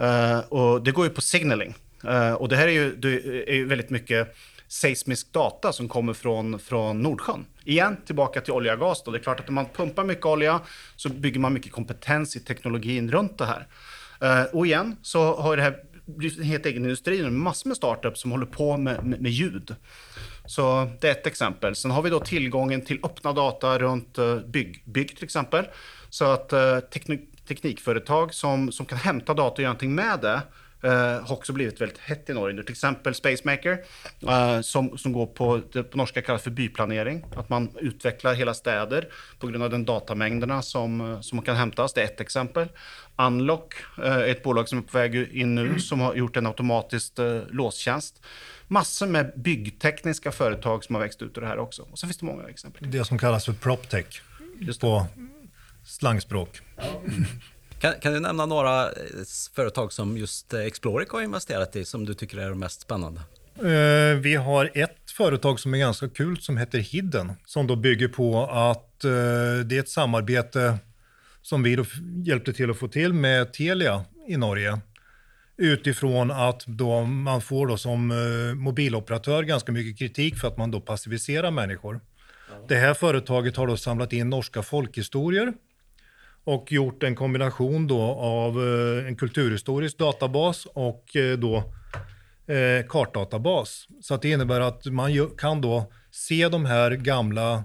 Uh, 0.00 0.38
och 0.38 0.82
det 0.82 0.92
går 0.92 1.04
ju 1.04 1.10
på 1.10 1.20
signaling. 1.20 1.74
Eh, 2.08 2.32
och 2.32 2.48
det 2.48 2.56
här 2.56 2.68
är 2.68 2.72
ju, 2.72 2.96
det 2.96 3.08
är 3.50 3.54
ju 3.54 3.64
väldigt 3.64 3.90
mycket 3.90 4.36
seismisk 4.68 5.32
data 5.32 5.72
som 5.72 5.88
kommer 5.88 6.12
från, 6.12 6.58
från 6.58 7.02
Nordsjön. 7.02 7.46
Igen, 7.64 7.96
tillbaka 8.06 8.40
till 8.40 8.52
olja 8.52 8.72
och 8.72 8.78
gas. 8.78 9.02
Då. 9.04 9.10
Det 9.10 9.18
är 9.18 9.22
klart 9.22 9.40
att 9.40 9.46
när 9.46 9.52
man 9.52 9.66
pumpar 9.76 10.04
mycket 10.04 10.26
olja 10.26 10.60
så 10.96 11.08
bygger 11.08 11.40
man 11.40 11.52
mycket 11.52 11.72
kompetens 11.72 12.36
i 12.36 12.40
teknologin 12.40 13.10
runt 13.10 13.38
det 13.38 13.46
här. 13.46 13.66
Eh, 14.20 14.44
och 14.44 14.66
igen 14.66 14.96
så 15.02 15.36
har 15.36 15.56
det 15.56 15.62
här 15.62 15.76
blivit 16.06 16.38
en 16.38 16.44
helt 16.44 16.66
egen 16.66 16.82
industri 16.82 17.22
med 17.22 17.32
massor 17.32 17.68
med 17.68 17.76
startups 17.76 18.20
som 18.20 18.30
håller 18.30 18.46
på 18.46 18.76
med, 18.76 19.04
med, 19.04 19.20
med, 19.20 19.32
ljud. 19.32 19.74
Så 20.46 20.90
det 21.00 21.08
är 21.08 21.12
ett 21.12 21.26
exempel. 21.26 21.74
Sen 21.74 21.90
har 21.90 22.02
vi 22.02 22.10
då 22.10 22.20
tillgången 22.20 22.84
till 22.84 23.00
öppna 23.02 23.32
data 23.32 23.78
runt 23.78 24.18
eh, 24.18 24.36
bygg, 24.38 24.82
bygg 24.86 25.16
till 25.16 25.24
exempel. 25.24 25.64
Så 26.10 26.24
att 26.24 26.48
teknik, 26.90 27.20
teknikföretag 27.48 28.34
som, 28.34 28.72
som 28.72 28.86
kan 28.86 28.98
hämta 28.98 29.34
data 29.34 29.52
och 29.52 29.58
göra 29.58 29.68
någonting 29.68 29.94
med 29.94 30.18
det 30.20 30.42
eh, 30.84 31.26
har 31.26 31.32
också 31.32 31.52
blivit 31.52 31.80
väldigt 31.80 31.98
hett 31.98 32.30
i 32.30 32.32
Norge. 32.32 32.62
Till 32.62 32.72
exempel 32.72 33.14
Spacemaker, 33.14 33.78
eh, 34.28 34.60
som, 34.60 34.98
som 34.98 35.12
går 35.12 35.26
på, 35.26 35.60
det 35.72 35.82
på 35.82 35.98
norska 35.98 36.22
kallas 36.22 36.42
för 36.42 36.50
byplanering. 36.50 37.24
Att 37.36 37.48
man 37.48 37.70
utvecklar 37.80 38.34
hela 38.34 38.54
städer 38.54 39.08
på 39.38 39.46
grund 39.46 39.62
av 39.62 39.70
den 39.70 39.84
datamängderna 39.84 40.62
som, 40.62 41.00
eh, 41.00 41.20
som 41.20 41.42
kan 41.42 41.56
hämtas. 41.56 41.92
Det 41.92 42.00
är 42.00 42.04
ett 42.04 42.20
exempel. 42.20 42.68
Unlock 43.16 43.74
eh, 43.98 44.04
är 44.04 44.28
ett 44.28 44.42
bolag 44.42 44.68
som 44.68 44.78
är 44.78 44.82
på 44.82 44.98
väg 44.98 45.14
in 45.32 45.54
nu, 45.54 45.80
som 45.80 46.00
har 46.00 46.14
gjort 46.14 46.36
en 46.36 46.46
automatisk 46.46 47.18
eh, 47.18 47.42
låstjänst. 47.50 48.22
Massor 48.68 49.06
med 49.06 49.32
byggtekniska 49.36 50.32
företag 50.32 50.84
som 50.84 50.94
har 50.94 51.02
växt 51.02 51.22
ut 51.22 51.38
ur 51.38 51.40
det 51.40 51.46
här 51.46 51.58
också. 51.58 51.82
Och 51.82 51.98
så 51.98 52.06
finns 52.06 52.18
det 52.18 52.26
många 52.26 52.48
exempel. 52.48 52.90
Det 52.90 53.04
som 53.04 53.18
kallas 53.18 53.44
för 53.44 53.52
proptech 53.52 54.22
på 54.80 55.06
slangspråk. 55.84 56.60
Kan, 57.84 57.94
kan, 58.00 58.12
du 58.12 58.20
nämna 58.20 58.46
några 58.46 58.86
eh, 58.86 58.92
företag 59.54 59.92
som 59.92 60.16
just 60.18 60.54
Exploric 60.54 61.08
har 61.10 61.22
investerat 61.22 61.76
i 61.76 61.84
som 61.84 62.04
du 62.04 62.14
tycker 62.14 62.38
är 62.38 62.54
mest 62.54 62.80
spännande? 62.80 63.20
Eh, 63.56 64.18
vi 64.18 64.34
har 64.34 64.70
ett 64.74 65.10
företag 65.10 65.60
som 65.60 65.74
är 65.74 65.78
ganska 65.78 66.08
kul 66.08 66.38
som 66.38 66.56
heter 66.56 66.78
Hidden 66.78 67.32
som 67.46 67.66
då 67.66 67.76
bygger 67.76 68.08
på 68.08 68.46
att 68.46 69.04
eh, 69.04 69.10
det 69.64 69.76
är 69.76 69.80
ett 69.80 69.88
samarbete 69.88 70.78
som 71.42 71.62
vi 71.62 71.76
då 71.76 71.84
hjälpte 72.24 72.52
till 72.52 72.70
att 72.70 72.78
få 72.78 72.88
till 72.88 73.12
med 73.12 73.52
Telia 73.52 74.04
i 74.28 74.36
Norge 74.36 74.80
utifrån 75.56 76.30
att 76.30 76.66
då 76.66 77.02
man 77.02 77.40
får 77.40 77.66
då 77.66 77.76
som 77.76 78.12
mobiloperatör 78.56 79.42
ganska 79.42 79.72
mycket 79.72 79.98
kritik 79.98 80.36
för 80.36 80.48
att 80.48 80.56
man 80.56 80.70
då 80.70 80.80
passiviserar 80.80 81.50
människor. 81.50 82.00
Det 82.68 82.76
här 82.76 82.94
företaget 82.94 83.56
har 83.56 83.66
då 83.66 83.76
samlat 83.76 84.12
in 84.12 84.30
norska 84.30 84.62
folkhistorier 84.62 85.52
och 86.44 86.72
gjort 86.72 87.02
en 87.02 87.14
kombination 87.14 87.86
då 87.86 88.00
av 88.02 88.62
eh, 88.62 89.06
en 89.06 89.16
kulturhistorisk 89.16 89.98
databas 89.98 90.66
och 90.66 91.16
eh, 91.16 91.38
då 91.38 91.56
eh, 92.54 92.86
kartdatabas. 92.88 93.86
Så 94.02 94.14
att 94.14 94.22
det 94.22 94.30
innebär 94.30 94.60
att 94.60 94.86
man 94.86 95.30
kan 95.38 95.60
då 95.60 95.92
se 96.10 96.48
de 96.48 96.64
här 96.64 96.90
gamla 96.90 97.64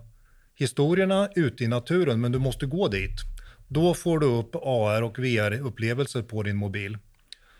historierna 0.55 1.29
ute 1.35 1.63
i 1.63 1.67
naturen, 1.67 2.21
men 2.21 2.31
du 2.31 2.39
måste 2.39 2.65
gå 2.65 2.87
dit. 2.87 3.19
Då 3.67 3.93
får 3.93 4.19
du 4.19 4.25
upp 4.25 4.55
AR 4.55 5.01
och 5.01 5.19
VR-upplevelser 5.19 6.21
på 6.21 6.43
din 6.43 6.55
mobil. 6.55 6.97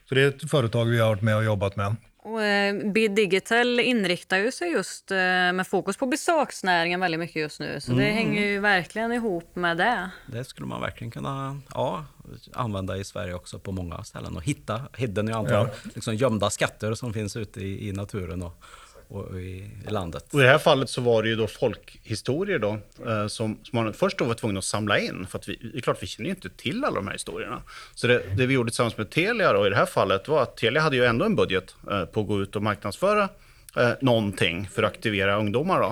Så 0.09 0.15
det 0.15 0.21
är 0.21 0.27
ett 0.27 0.49
företag 0.49 0.85
vi 0.85 0.99
har 0.99 1.09
varit 1.09 1.21
med 1.21 1.37
och 1.37 1.43
jobbat 1.43 1.75
med. 1.75 1.95
Och, 2.21 2.43
eh, 2.43 2.91
Bid 2.91 3.11
Digital 3.11 3.79
inriktar 3.79 4.37
ju 4.37 4.51
sig 4.51 4.71
just 4.71 5.11
eh, 5.11 5.17
med 5.17 5.67
fokus 5.67 5.97
på 5.97 6.05
besöksnäringen 6.05 6.99
väldigt 6.99 7.19
mycket 7.19 7.35
just 7.35 7.59
nu. 7.59 7.81
Så 7.81 7.91
mm. 7.91 8.03
det 8.03 8.11
hänger 8.11 8.41
ju 8.41 8.59
verkligen 8.59 9.11
ihop 9.11 9.55
med 9.55 9.77
det. 9.77 10.09
Det 10.25 10.43
skulle 10.43 10.67
man 10.67 10.81
verkligen 10.81 11.11
kunna 11.11 11.61
ja, 11.73 12.05
använda 12.53 12.97
i 12.97 13.03
Sverige 13.03 13.33
också 13.33 13.59
på 13.59 13.71
många 13.71 14.03
ställen 14.03 14.35
och 14.35 14.43
hitta 14.43 14.81
hidden, 14.97 15.27
jag 15.27 15.37
antar, 15.37 15.53
ja. 15.53 15.69
liksom 15.95 16.15
gömda 16.15 16.49
skatter 16.49 16.93
som 16.93 17.13
finns 17.13 17.35
ute 17.35 17.61
i, 17.61 17.89
i 17.89 17.91
naturen. 17.91 18.43
Och, 18.43 18.63
och 19.09 19.41
i, 19.41 19.71
i, 19.87 19.89
landet. 19.89 20.33
Och 20.33 20.39
I 20.39 20.43
det 20.43 20.49
här 20.49 20.57
fallet 20.57 20.89
så 20.89 21.01
var 21.01 21.23
det 21.23 21.29
ju 21.29 21.35
då 21.35 21.47
folkhistorier 21.47 22.59
då, 22.59 22.79
eh, 23.07 23.27
som, 23.27 23.59
som 23.63 23.83
man 23.83 23.93
först 23.93 24.17
då 24.17 24.25
var 24.25 24.33
tvungen 24.33 24.57
att 24.57 24.63
samla 24.63 24.99
in. 24.99 25.27
För 25.29 25.39
att 25.39 25.49
vi, 25.49 25.55
det 25.55 25.77
är 25.77 25.81
klart, 25.81 26.03
vi 26.03 26.07
känner 26.07 26.29
ju 26.29 26.35
inte 26.35 26.49
till 26.49 26.83
alla 26.83 26.95
de 26.95 27.07
här 27.07 27.13
historierna. 27.13 27.61
Så 27.95 28.07
det, 28.07 28.23
det 28.37 28.45
vi 28.45 28.53
gjorde 28.53 28.71
tillsammans 28.71 28.97
med 28.97 29.09
Telia 29.09 29.53
då, 29.53 29.67
i 29.67 29.69
det 29.69 29.75
här 29.75 29.85
fallet 29.85 30.27
var 30.27 30.41
att 30.41 30.57
Telia 30.57 30.81
hade 30.81 30.95
ju 30.95 31.05
ändå 31.05 31.25
en 31.25 31.35
budget 31.35 31.75
eh, 31.91 32.05
på 32.05 32.21
att 32.21 32.27
gå 32.27 32.41
ut 32.41 32.55
och 32.55 32.63
marknadsföra 32.63 33.29
eh, 33.75 33.91
någonting 34.01 34.69
för 34.73 34.83
att 34.83 34.91
aktivera 34.91 35.37
ungdomar. 35.37 35.81
Då. 35.81 35.87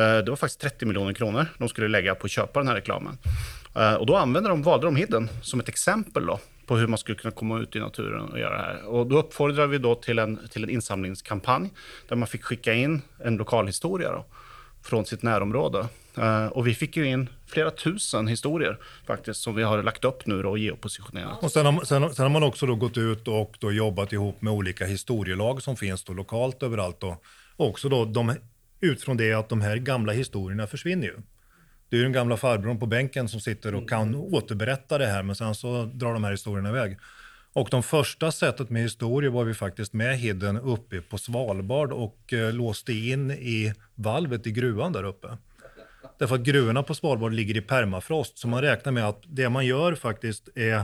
Eh, 0.00 0.18
det 0.18 0.30
var 0.30 0.36
faktiskt 0.36 0.60
30 0.60 0.86
miljoner 0.86 1.12
kronor 1.12 1.46
de 1.58 1.68
skulle 1.68 1.88
lägga 1.88 2.14
på 2.14 2.24
att 2.24 2.30
köpa 2.30 2.60
den 2.60 2.68
här 2.68 2.74
reklamen. 2.74 3.18
Eh, 3.76 3.94
och 3.94 4.06
då 4.06 4.16
använde 4.16 4.48
de, 4.48 4.62
valde 4.62 4.86
de 4.86 4.96
Hidden 4.96 5.28
som 5.42 5.60
ett 5.60 5.68
exempel 5.68 6.26
då, 6.26 6.40
på 6.66 6.76
hur 6.76 6.86
man 6.86 6.98
skulle 6.98 7.18
kunna 7.18 7.32
komma 7.32 7.58
ut 7.58 7.76
i 7.76 7.78
naturen 7.78 8.28
och 8.28 8.38
göra 8.38 8.56
det 8.56 8.62
här. 8.62 8.86
Och 8.86 9.06
då 9.06 9.18
uppfordrade 9.18 9.66
vi 9.66 9.78
då 9.78 9.94
till 9.94 10.18
en, 10.18 10.48
till 10.50 10.64
en 10.64 10.70
insamlingskampanj 10.70 11.70
där 12.08 12.16
man 12.16 12.28
fick 12.28 12.44
skicka 12.44 12.74
in 12.74 13.02
en 13.24 13.36
lokalhistoria 13.36 14.12
då, 14.12 14.24
från 14.82 15.04
sitt 15.04 15.22
närområde. 15.22 15.88
Uh, 16.18 16.46
och 16.46 16.66
vi 16.66 16.74
fick 16.74 16.96
ju 16.96 17.06
in 17.06 17.28
flera 17.46 17.70
tusen 17.70 18.28
historier 18.28 18.78
faktiskt 19.06 19.40
som 19.40 19.54
vi 19.54 19.62
har 19.62 19.82
lagt 19.82 20.04
upp 20.04 20.26
nu 20.26 20.42
då 20.42 20.50
och 20.50 20.58
geopositionerat. 20.58 21.42
Och 21.42 21.52
sen 21.52 21.66
har, 21.66 21.84
sen, 21.84 22.14
sen 22.14 22.22
har 22.22 22.30
man 22.30 22.42
också 22.42 22.66
då 22.66 22.74
gått 22.74 22.96
ut 22.96 23.28
och 23.28 23.56
då 23.60 23.72
jobbat 23.72 24.12
ihop 24.12 24.42
med 24.42 24.52
olika 24.52 24.86
historielag 24.86 25.62
som 25.62 25.76
finns 25.76 26.04
då 26.04 26.12
lokalt 26.12 26.62
överallt. 26.62 27.00
Då. 27.00 27.16
Och 27.56 27.68
också 27.68 27.88
då 27.88 28.04
de, 28.04 28.34
utifrån 28.80 29.16
det 29.16 29.32
att 29.32 29.48
de 29.48 29.60
här 29.60 29.76
gamla 29.76 30.12
historierna 30.12 30.66
försvinner 30.66 31.06
ju. 31.06 31.16
Det 31.88 31.98
är 31.98 32.02
den 32.02 32.12
gamla 32.12 32.36
farbrorn 32.36 32.78
på 32.78 32.86
bänken 32.86 33.28
som 33.28 33.40
sitter 33.40 33.74
och 33.74 33.88
kan 33.88 34.08
mm. 34.08 34.20
återberätta 34.20 34.98
det 34.98 35.06
här, 35.06 35.22
men 35.22 35.36
sen 35.36 35.54
så 35.54 35.84
drar 35.84 36.12
de 36.12 36.24
här 36.24 36.30
historierna 36.30 36.68
iväg. 36.68 36.98
Och 37.52 37.68
de 37.70 37.82
första 37.82 38.32
sättet 38.32 38.70
med 38.70 38.82
historier 38.82 39.30
var 39.30 39.44
vi 39.44 39.54
faktiskt 39.54 39.92
med 39.92 40.18
Hidden 40.18 40.56
uppe 40.56 41.00
på 41.00 41.18
Svalbard 41.18 41.92
och 41.92 42.32
eh, 42.32 42.52
låste 42.52 42.92
in 42.92 43.30
i 43.30 43.74
valvet 43.94 44.46
i 44.46 44.52
gruvan 44.52 44.92
där 44.92 45.04
uppe. 45.04 45.28
Därför 46.18 46.34
att 46.34 46.40
gruvorna 46.40 46.82
på 46.82 46.94
Svalbard 46.94 47.32
ligger 47.32 47.56
i 47.56 47.60
permafrost, 47.60 48.38
så 48.38 48.48
man 48.48 48.62
räknar 48.62 48.92
med 48.92 49.08
att 49.08 49.22
det 49.26 49.48
man 49.48 49.66
gör 49.66 49.94
faktiskt 49.94 50.48
är 50.54 50.82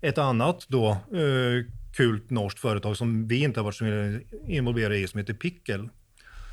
ett 0.00 0.18
annat 0.18 0.66
då 0.68 0.90
eh, 0.90 1.64
kult 1.96 2.30
norskt 2.30 2.58
företag 2.60 2.96
som 2.96 3.28
vi 3.28 3.42
inte 3.42 3.60
har 3.60 3.64
varit 3.64 3.74
så 3.74 4.18
involverade 4.46 4.98
i, 4.98 5.08
som 5.08 5.18
heter 5.18 5.34
Pickel, 5.34 5.88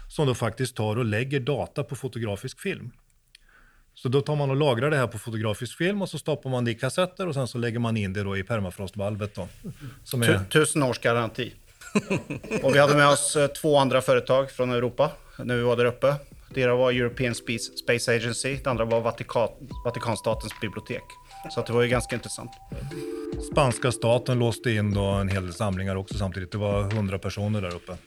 som 0.09 0.27
då 0.27 0.35
faktiskt 0.35 0.75
tar 0.75 0.95
och 0.95 1.05
lägger 1.05 1.39
data 1.39 1.83
på 1.83 1.95
fotografisk 1.95 2.59
film. 2.59 2.91
Så 3.95 4.09
då 4.09 4.21
tar 4.21 4.35
man 4.35 4.49
och 4.49 4.55
lagrar 4.55 4.89
det 4.89 4.97
här 4.97 5.07
på 5.07 5.19
fotografisk 5.19 5.77
film 5.77 6.01
och 6.01 6.09
så 6.09 6.17
stoppar 6.19 6.49
man 6.49 6.65
det 6.65 6.71
i 6.71 6.75
kassetter 6.75 7.27
och 7.27 7.33
sen 7.33 7.47
så 7.47 7.57
lägger 7.57 7.79
man 7.79 7.97
in 7.97 8.13
det 8.13 8.23
då 8.23 8.37
i 8.37 8.43
permafrostvalvet. 8.43 9.35
Då, 9.35 9.47
som 10.03 10.23
är... 10.23 10.39
Tusen 10.49 10.83
års 10.83 10.99
garanti. 10.99 11.53
och 12.63 12.75
vi 12.75 12.79
hade 12.79 12.95
med 12.95 13.07
oss 13.07 13.35
eh, 13.35 13.47
två 13.47 13.77
andra 13.77 14.01
företag 14.01 14.51
från 14.51 14.71
Europa 14.71 15.11
när 15.37 15.55
vi 15.55 15.61
var 15.61 15.77
där 15.77 15.85
uppe. 15.85 16.15
Det 16.53 16.61
ena 16.61 16.75
var 16.75 16.91
European 16.91 17.35
Space 17.83 18.15
Agency, 18.15 18.55
det 18.63 18.69
andra 18.69 18.85
var 18.85 19.01
Vatikan, 19.01 19.49
Vatikanstatens 19.85 20.53
bibliotek. 20.61 21.03
Så 21.51 21.61
det 21.61 21.73
var 21.73 21.81
ju 21.81 21.87
ganska 21.87 22.15
intressant. 22.15 22.51
Spanska 23.51 23.91
staten 23.91 24.39
låste 24.39 24.71
in 24.71 24.93
då 24.93 25.03
en 25.03 25.29
hel 25.29 25.43
del 25.43 25.53
samlingar 25.53 25.95
också 25.95 26.17
samtidigt. 26.17 26.51
Det 26.51 26.57
var 26.57 26.83
hundra 26.83 27.19
personer 27.19 27.61
där 27.61 27.75
uppe. 27.75 27.97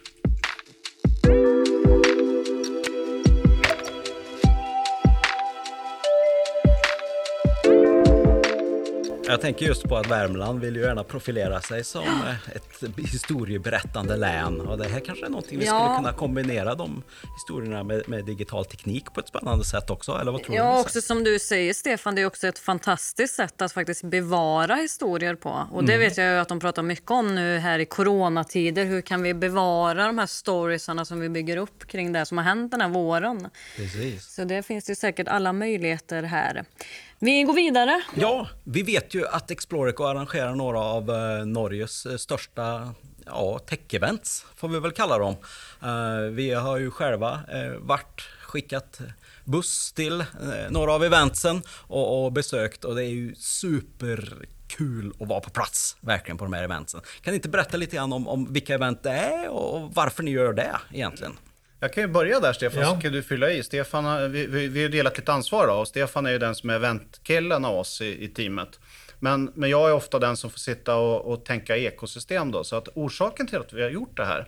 Jag 9.28 9.40
tänker 9.40 9.66
just 9.66 9.88
på 9.88 9.96
att 9.96 10.10
Värmland 10.10 10.60
vill 10.60 10.76
ju 10.76 10.82
gärna 10.82 11.04
profilera 11.04 11.60
sig 11.60 11.84
som 11.84 12.02
eh, 12.02 12.56
ett 12.56 12.98
historieberättande 13.12 14.16
län. 14.16 14.60
Och 14.60 14.78
det 14.78 14.88
här 14.88 15.00
kanske 15.00 15.26
är 15.26 15.30
någonting 15.30 15.58
vi 15.58 15.66
ja. 15.66 15.84
skulle 15.84 15.96
kunna 15.96 16.12
kombinera 16.12 16.74
de 16.74 17.02
historierna 17.36 17.82
med, 17.82 18.08
med, 18.08 18.24
digital 18.24 18.64
teknik 18.64 19.04
på 19.14 19.20
ett 19.20 19.28
spännande 19.28 19.64
sätt 19.64 19.90
också. 19.90 20.18
Eller 20.20 20.32
vad 20.32 20.42
tror 20.42 20.56
ja, 20.56 20.74
du? 20.74 20.80
också 20.80 21.02
som 21.02 21.24
du 21.24 21.38
säger 21.38 21.74
Stefan, 21.74 22.14
det 22.14 22.22
är 22.22 22.26
också 22.26 22.46
ett 22.46 22.58
fantastiskt 22.58 23.34
sätt 23.34 23.62
att 23.62 23.72
faktiskt 23.72 24.04
bevara 24.04 24.74
historier 24.74 25.34
på. 25.34 25.68
Och 25.72 25.84
det 25.84 25.94
mm. 25.94 26.08
vet 26.08 26.16
jag 26.16 26.40
att 26.40 26.48
de 26.48 26.60
pratar 26.60 26.82
mycket 26.82 27.10
om 27.10 27.34
nu 27.34 27.58
här 27.58 27.78
i 27.78 27.84
coronatider. 27.84 28.84
Hur 28.84 29.00
kan 29.00 29.22
vi 29.22 29.34
bevara 29.34 30.06
de 30.06 30.18
här 30.18 30.26
storiesarna 30.26 31.04
som 31.04 31.20
vi 31.20 31.28
bygger 31.28 31.56
upp 31.56 31.86
kring 31.86 32.12
det 32.12 32.26
som 32.26 32.38
har 32.38 32.44
hänt 32.44 32.70
den 32.70 32.80
här 32.80 32.88
våren? 32.88 33.48
Precis. 33.76 34.34
Så 34.34 34.44
det 34.44 34.62
finns 34.62 34.84
det 34.84 34.96
säkert 34.96 35.28
alla 35.28 35.52
möjligheter 35.52 36.22
här. 36.22 36.64
Vi 37.18 37.42
går 37.42 37.54
vidare. 37.54 38.02
Ja, 38.14 38.48
vi 38.64 38.82
vet 38.82 39.14
ju 39.14 39.26
att 39.26 39.50
Explorico 39.50 40.04
arrangerar 40.04 40.54
några 40.54 40.80
av 40.80 41.10
eh, 41.10 41.46
Norges 41.46 42.06
eh, 42.06 42.16
största 42.16 42.94
ja, 43.26 43.58
tech-events, 43.66 44.44
får 44.56 44.68
vi 44.68 44.80
väl 44.80 44.92
kalla 44.92 45.18
dem. 45.18 45.34
Eh, 45.82 46.30
vi 46.30 46.54
har 46.54 46.76
ju 46.78 46.90
själva 46.90 47.40
varit, 47.78 48.20
skickat 48.42 49.00
buss 49.44 49.92
till 49.92 50.24
några 50.70 50.92
av 50.92 51.04
eventsen 51.04 51.62
och, 51.70 52.24
och, 52.24 52.32
besökt 52.32 52.84
och 52.84 52.94
det 52.94 53.04
är 53.04 53.08
ju 53.08 53.34
superkul 53.34 55.12
att 55.20 55.28
vara 55.28 55.40
på 55.40 55.50
plats 55.50 55.96
verkligen 56.00 56.38
på 56.38 56.44
de 56.44 56.52
här 56.52 56.62
eventsen. 56.62 57.00
Kan 57.20 57.32
ni 57.32 57.36
inte 57.36 57.48
berätta 57.48 57.76
lite 57.76 57.96
grann 57.96 58.12
om, 58.12 58.28
om 58.28 58.52
vilka 58.52 58.74
event 58.74 59.02
det 59.02 59.10
är 59.10 59.48
och 59.48 59.94
varför 59.94 60.22
ni 60.22 60.30
gör 60.30 60.52
det 60.52 60.76
egentligen? 60.92 61.32
Jag 61.80 61.92
kan 61.92 62.02
ju 62.02 62.08
börja 62.08 62.40
där 62.40 62.52
Stefan, 62.52 62.80
ja. 62.80 62.94
så 62.94 63.00
kan 63.00 63.12
du 63.12 63.22
fylla 63.22 63.50
i. 63.50 63.62
Stefan, 63.62 64.32
vi, 64.32 64.46
vi, 64.46 64.68
vi 64.68 64.82
har 64.82 64.88
delat 64.88 65.18
lite 65.18 65.32
ansvar 65.32 65.66
då, 65.66 65.72
och 65.72 65.88
Stefan 65.88 66.26
är 66.26 66.30
ju 66.30 66.38
den 66.38 66.54
som 66.54 66.70
är 66.70 66.74
eventkillen 66.74 67.64
av 67.64 67.78
oss 67.78 68.00
i, 68.00 68.24
i 68.24 68.28
teamet. 68.28 68.80
Men, 69.18 69.52
men 69.54 69.70
jag 69.70 69.88
är 69.88 69.94
ofta 69.94 70.18
den 70.18 70.36
som 70.36 70.50
får 70.50 70.58
sitta 70.58 70.96
och, 70.96 71.32
och, 71.32 71.44
tänka 71.44 71.76
ekosystem 71.76 72.50
då. 72.50 72.64
Så 72.64 72.76
att 72.76 72.88
orsaken 72.94 73.46
till 73.46 73.58
att 73.58 73.72
vi 73.72 73.82
har 73.82 73.90
gjort 73.90 74.16
det 74.16 74.24
här, 74.24 74.40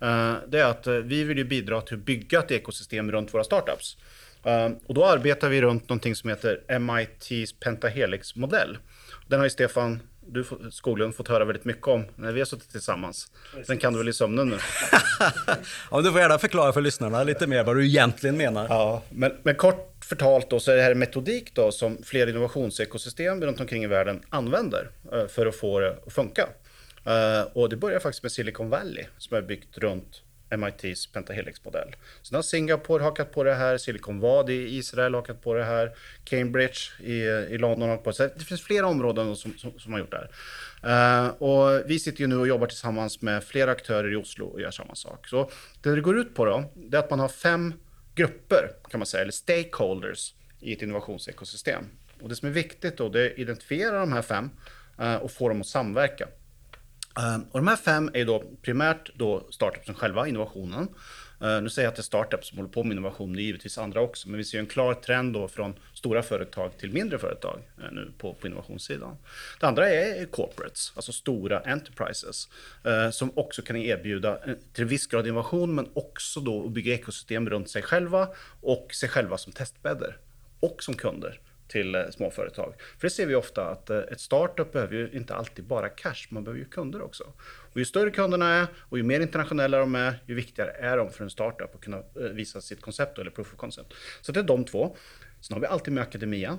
eh, 0.00 0.34
det 0.48 0.60
är 0.60 0.64
att 0.64 0.86
eh, 0.86 0.94
vi 0.94 1.24
vill 1.24 1.38
ju 1.38 1.44
bidra 1.44 1.80
till 1.80 1.96
att 1.96 2.04
bygga 2.04 2.38
ett 2.38 2.50
ekosystem 2.50 3.12
runt 3.12 3.34
våra 3.34 3.44
startups. 3.44 3.96
Eh, 4.44 4.70
och 4.86 4.94
då 4.94 5.04
arbetar 5.04 5.48
vi 5.48 5.62
runt 5.62 5.88
någonting 5.88 6.14
som 6.14 6.30
heter 6.30 6.78
MITs 6.78 7.52
Pentahelix-modell. 7.52 8.78
Den 9.26 9.38
har 9.38 9.46
ju 9.46 9.50
Stefan 9.50 10.00
du 10.28 10.44
Skoglund 10.70 11.14
fått 11.14 11.28
höra 11.28 11.44
väldigt 11.44 11.64
mycket 11.64 11.88
om 11.88 12.04
när 12.16 12.32
vi 12.32 12.40
har 12.40 12.46
suttit 12.46 12.70
tillsammans. 12.70 13.30
Den 13.66 13.78
kan 13.78 13.92
du 13.92 13.98
väl 13.98 14.08
i 14.08 14.12
sömnen 14.12 14.48
nu? 14.48 14.58
ja, 15.90 16.00
du 16.00 16.12
får 16.12 16.20
gärna 16.20 16.38
förklara 16.38 16.72
för 16.72 16.80
lyssnarna 16.80 17.22
lite 17.22 17.46
mer 17.46 17.64
vad 17.64 17.76
du 17.76 17.86
egentligen 17.86 18.36
menar. 18.36 18.66
Ja, 18.68 19.02
men, 19.10 19.32
men 19.42 19.54
kort 19.54 20.04
förtalt 20.04 20.50
då 20.50 20.60
så 20.60 20.70
är 20.70 20.76
det 20.76 20.82
här 20.82 20.90
en 20.90 20.98
metodik 20.98 21.54
då 21.54 21.72
som 21.72 21.98
fler 22.04 22.26
innovationsekosystem 22.26 23.42
runt 23.42 23.60
omkring 23.60 23.84
i 23.84 23.86
världen 23.86 24.20
använder 24.28 24.90
eh, 25.12 25.26
för 25.26 25.46
att 25.46 25.56
få 25.56 25.80
det 25.80 25.96
att 26.06 26.12
funka. 26.12 26.48
Uh, 27.06 27.46
och 27.52 27.68
det 27.68 27.76
börjar 27.76 28.00
faktiskt 28.00 28.22
med 28.22 28.32
Silicon 28.32 28.68
Valley 28.68 29.04
som 29.18 29.36
är 29.36 29.42
byggt 29.42 29.78
runt 29.78 30.22
MITs 30.50 31.06
Pentahelix-modell. 31.06 31.96
Sen 32.22 32.34
har 32.34 32.42
Singapore 32.42 33.02
hakat 33.02 33.32
på 33.32 33.44
det 33.44 33.54
här, 33.54 33.78
Silicon 33.78 34.20
Valley 34.20 34.56
i 34.56 34.76
Israel 34.76 35.14
hakat 35.14 35.42
på 35.42 35.54
det 35.54 35.64
här, 35.64 35.92
Cambridge 36.24 36.78
i, 37.02 37.12
i 37.54 37.58
London 37.58 37.82
har 37.82 37.88
hakat 37.88 38.04
på 38.04 38.10
det. 38.10 38.16
Så 38.16 38.28
det 38.38 38.44
finns 38.44 38.62
flera 38.62 38.86
områden 38.86 39.36
som, 39.36 39.58
som, 39.58 39.78
som 39.78 39.92
har 39.92 40.00
gjort 40.00 40.10
det 40.10 40.16
här. 40.16 40.30
Uh, 40.84 41.42
och 41.42 41.82
vi 41.86 41.98
sitter 41.98 42.20
ju 42.20 42.26
nu 42.26 42.36
och 42.36 42.48
jobbar 42.48 42.66
tillsammans 42.66 43.22
med 43.22 43.44
flera 43.44 43.70
aktörer 43.70 44.12
i 44.12 44.16
Oslo 44.16 44.46
och 44.46 44.60
gör 44.60 44.70
samma 44.70 44.94
sak. 44.94 45.28
Så 45.28 45.50
det 45.82 45.94
det 45.94 46.00
går 46.00 46.18
ut 46.18 46.34
på 46.34 46.44
då, 46.44 46.72
det 46.74 46.96
är 46.96 47.00
att 47.00 47.10
man 47.10 47.20
har 47.20 47.28
fem 47.28 47.74
grupper 48.14 48.70
kan 48.90 49.00
man 49.00 49.06
säga, 49.06 49.22
eller 49.22 49.32
stakeholders 49.32 50.34
i 50.60 50.72
ett 50.72 50.82
innovationsekosystem. 50.82 51.84
Och 52.20 52.28
det 52.28 52.36
som 52.36 52.48
är 52.48 52.52
viktigt 52.52 52.96
då, 52.96 53.08
det 53.08 53.20
är 53.20 53.30
att 53.30 53.38
identifiera 53.38 54.00
de 54.00 54.12
här 54.12 54.22
fem 54.22 54.50
uh, 55.00 55.14
och 55.14 55.30
få 55.30 55.48
dem 55.48 55.60
att 55.60 55.66
samverka. 55.66 56.28
Ehm, 57.16 57.42
och 57.50 57.58
de 57.58 57.68
här 57.68 57.76
fem 57.76 58.10
är 58.14 58.24
då 58.24 58.44
primärt 58.62 59.10
då 59.14 59.46
startupsen 59.50 59.94
själva, 59.94 60.28
innovationen. 60.28 60.88
Ehm, 61.40 61.64
nu 61.64 61.70
säger 61.70 61.86
jag 61.86 61.90
att 61.90 61.96
det 61.96 62.00
är 62.00 62.02
startups 62.02 62.48
som 62.48 62.58
håller 62.58 62.70
på 62.70 62.84
med 62.84 62.92
innovation, 62.92 63.32
det 63.32 63.40
är 63.40 63.42
givetvis 63.42 63.78
andra 63.78 64.00
också, 64.00 64.28
men 64.28 64.38
vi 64.38 64.44
ser 64.44 64.58
en 64.58 64.66
klar 64.66 64.94
trend 64.94 65.34
då 65.34 65.48
från 65.48 65.74
stora 65.94 66.22
företag 66.22 66.78
till 66.78 66.92
mindre 66.92 67.18
företag 67.18 67.60
eh, 67.78 67.92
nu 67.92 68.12
på, 68.18 68.34
på 68.34 68.46
innovationssidan. 68.46 69.16
Det 69.60 69.66
andra 69.66 69.90
är 69.90 70.24
corporates, 70.26 70.92
alltså 70.96 71.12
stora 71.12 71.60
enterprises, 71.60 72.48
eh, 72.84 73.10
som 73.10 73.30
också 73.34 73.62
kan 73.62 73.76
erbjuda 73.76 74.38
eh, 74.46 74.54
till 74.72 74.82
en 74.82 74.88
viss 74.88 75.06
grad 75.06 75.26
innovation, 75.26 75.74
men 75.74 75.88
också 75.94 76.40
då 76.40 76.66
att 76.66 76.72
bygga 76.72 76.94
ekosystem 76.94 77.50
runt 77.50 77.70
sig 77.70 77.82
själva 77.82 78.28
och 78.60 78.94
sig 78.94 79.08
själva 79.08 79.38
som 79.38 79.52
testbäddar 79.52 80.16
och 80.60 80.82
som 80.82 80.94
kunder 80.94 81.40
till 81.68 81.94
eh, 81.94 82.02
småföretag. 82.10 82.74
För 82.98 83.06
det 83.06 83.10
ser 83.10 83.26
vi 83.26 83.34
ofta 83.34 83.70
att 83.70 83.90
eh, 83.90 83.98
ett 83.98 84.20
startup 84.20 84.72
behöver 84.72 84.94
ju 84.94 85.10
inte 85.12 85.34
alltid 85.34 85.64
bara 85.64 85.88
cash, 85.88 86.26
man 86.28 86.44
behöver 86.44 86.58
ju 86.58 86.68
kunder 86.68 87.02
också. 87.02 87.24
Och 87.72 87.78
ju 87.78 87.84
större 87.84 88.10
kunderna 88.10 88.54
är 88.54 88.66
och 88.76 88.98
ju 88.98 89.04
mer 89.04 89.20
internationella 89.20 89.78
de 89.78 89.94
är, 89.94 90.14
ju 90.26 90.34
viktigare 90.34 90.70
är 90.70 90.96
de 90.96 91.10
för 91.10 91.24
en 91.24 91.30
startup 91.30 91.74
att 91.74 91.80
kunna 91.80 91.96
eh, 91.96 92.22
visa 92.32 92.60
sitt 92.60 92.80
koncept 92.80 93.18
eller 93.18 93.30
proof 93.30 93.52
of 93.52 93.58
concept. 93.58 93.94
Så 94.20 94.32
det 94.32 94.40
är 94.40 94.44
de 94.44 94.64
två. 94.64 94.96
Sen 95.40 95.54
har 95.54 95.60
vi 95.60 95.66
alltid 95.66 95.94
med 95.94 96.02
akademia, 96.02 96.58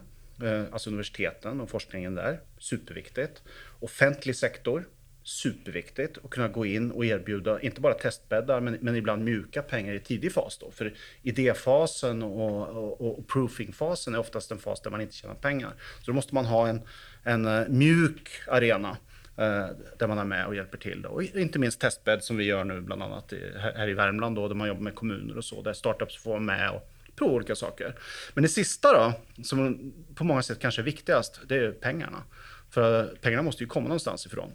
alltså 0.71 0.89
universiteten 0.89 1.61
och 1.61 1.69
forskningen 1.69 2.15
där. 2.15 2.39
Superviktigt. 2.57 3.43
Offentlig 3.79 4.35
sektor, 4.35 4.85
superviktigt 5.27 6.17
att 6.23 6.29
kunna 6.29 6.47
gå 6.47 6.65
in 6.65 6.91
och 6.91 7.05
erbjuda, 7.05 7.61
inte 7.61 7.81
bara 7.81 7.93
testbäddar, 7.93 8.61
men, 8.61 8.77
men 8.81 8.95
ibland 8.95 9.23
mjuka 9.23 9.61
pengar 9.61 9.93
i 9.93 9.99
tidig 9.99 10.33
fas. 10.33 10.57
Då. 10.57 10.71
För 10.71 10.93
idéfasen 11.21 12.23
och, 12.23 12.67
och, 12.69 13.19
och 13.19 13.27
proofingfasen 13.27 14.15
är 14.15 14.19
oftast 14.19 14.51
en 14.51 14.57
fas 14.57 14.81
där 14.81 14.91
man 14.91 15.01
inte 15.01 15.15
tjänar 15.15 15.35
pengar. 15.35 15.73
Så 15.99 16.11
då 16.11 16.13
måste 16.13 16.35
man 16.35 16.45
ha 16.45 16.67
en, 16.67 16.81
en 17.23 17.45
eh, 17.45 17.67
mjuk 17.67 18.29
arena 18.47 18.97
eh, 19.37 19.67
där 19.99 20.07
man 20.07 20.17
är 20.17 20.25
med 20.25 20.45
och 20.45 20.55
hjälper 20.55 20.77
till. 20.77 21.01
Då. 21.01 21.09
Och 21.09 21.23
inte 21.23 21.59
minst 21.59 21.79
testbädd 21.79 22.23
som 22.23 22.37
vi 22.37 22.43
gör 22.43 22.63
nu, 22.63 22.81
bland 22.81 23.03
annat 23.03 23.33
i, 23.33 23.51
här 23.59 23.89
i 23.89 23.93
Värmland, 23.93 24.35
då, 24.35 24.47
där 24.47 24.55
man 24.55 24.67
jobbar 24.67 24.81
med 24.81 24.95
kommuner 24.95 25.37
och 25.37 25.45
så, 25.45 25.61
där 25.61 25.73
startups 25.73 26.17
får 26.17 26.29
vara 26.29 26.39
med 26.39 26.71
och 26.71 26.91
prova 27.15 27.33
olika 27.33 27.55
saker. 27.55 27.95
Men 28.33 28.41
det 28.41 28.49
sista 28.49 28.93
då, 28.93 29.13
som 29.43 29.93
på 30.15 30.23
många 30.23 30.41
sätt 30.41 30.59
kanske 30.59 30.81
är 30.81 30.85
viktigast, 30.85 31.41
det 31.47 31.55
är 31.55 31.71
pengarna. 31.71 32.23
För 32.69 33.15
pengarna 33.21 33.43
måste 33.43 33.63
ju 33.63 33.67
komma 33.67 33.87
någonstans 33.87 34.25
ifrån. 34.25 34.51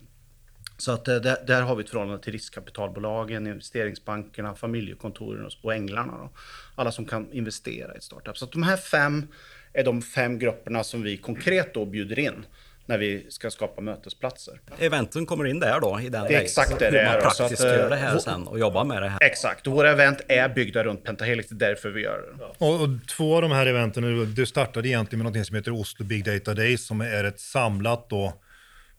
Så 0.82 0.92
att 0.92 1.08
eh, 1.08 1.16
där, 1.16 1.36
där, 1.46 1.62
har 1.62 1.76
vi 1.76 1.84
ett 1.84 1.90
förhållande 1.90 2.22
till 2.22 2.32
riskkapitalbolagen, 2.32 3.46
investeringsbankerna, 3.46 4.54
familjekontoren 4.54 5.50
och 5.62 5.74
änglarna. 5.74 6.12
Då. 6.12 6.30
Alla 6.74 6.92
som 6.92 7.04
kan 7.04 7.32
investera 7.32 7.94
i 7.94 7.96
ett 7.96 8.02
startup. 8.02 8.38
Så 8.38 8.44
att 8.44 8.52
de 8.52 8.62
här 8.62 8.76
fem 8.76 9.26
är 9.72 9.84
de 9.84 10.02
fem 10.02 10.38
grupperna 10.38 10.84
som 10.84 11.02
vi 11.02 11.16
konkret 11.16 11.74
då 11.74 11.84
bjuder 11.84 12.18
in 12.18 12.46
när 12.86 12.98
vi 12.98 13.26
ska 13.28 13.50
skapa 13.50 13.80
mötesplatser. 13.80 14.60
Eventen 14.78 15.26
kommer 15.26 15.44
in 15.44 15.60
där 15.60 15.80
då? 15.80 16.00
I 16.00 16.08
den 16.08 16.24
det 16.24 16.34
är 16.34 16.40
exakt 16.40 16.78
det 16.78 16.90
det 16.90 17.00
är. 17.00 17.06
Hur 17.06 17.12
man 17.12 17.20
praktiskt 17.20 17.64
att, 17.64 17.68
gör 17.68 17.90
det 17.90 17.96
här 17.96 18.18
sen 18.18 18.46
och 18.46 18.58
jobbar 18.58 18.84
med 18.84 19.02
det 19.02 19.08
här. 19.08 19.18
Exakt, 19.22 19.66
våra 19.66 19.90
event 19.90 20.20
är 20.28 20.48
byggda 20.48 20.84
runt 20.84 21.04
Pentahelix, 21.04 21.48
det 21.48 21.64
är 21.64 21.68
därför 21.68 21.90
vi 21.90 22.02
gör 22.02 22.22
det. 22.38 22.44
Och, 22.58 22.82
och 22.82 22.88
två 23.16 23.36
av 23.36 23.42
de 23.42 23.50
här 23.50 23.66
eventen, 23.66 24.34
det 24.34 24.46
startade 24.46 24.88
egentligen 24.88 25.24
med 25.24 25.32
något 25.32 25.46
som 25.46 25.56
heter 25.56 25.72
Oslo 25.72 26.04
Big 26.04 26.24
Data 26.24 26.54
Days 26.54 26.86
som 26.86 27.00
är 27.00 27.24
ett 27.24 27.40
samlat 27.40 28.08
då 28.08 28.32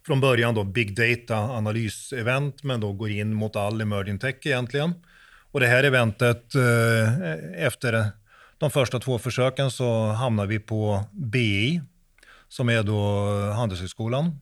från 0.06 0.22
början 0.22 0.56
då 0.56 0.64
Big 0.64 0.96
Data 0.96 1.38
analysevent, 1.38 2.64
men 2.64 2.80
då 2.80 2.94
går 2.94 3.10
in 3.10 3.34
mot 3.34 3.56
all 3.56 3.82
emerging 3.82 4.20
tech 4.20 4.36
egentligen. 4.44 4.94
Och 5.52 5.60
det 5.60 5.68
här 5.68 5.84
eventet, 5.84 6.56
eh, 6.56 7.66
efter 7.66 8.10
de 8.58 8.72
första 8.72 9.00
två 9.00 9.20
försöken 9.20 9.72
så 9.72 10.06
hamnar 10.06 10.46
vi 10.46 10.60
på 10.60 11.04
BI, 11.12 11.82
som 12.48 12.70
är 12.70 12.84
då 12.84 13.30
Handelshögskolan 13.52 14.40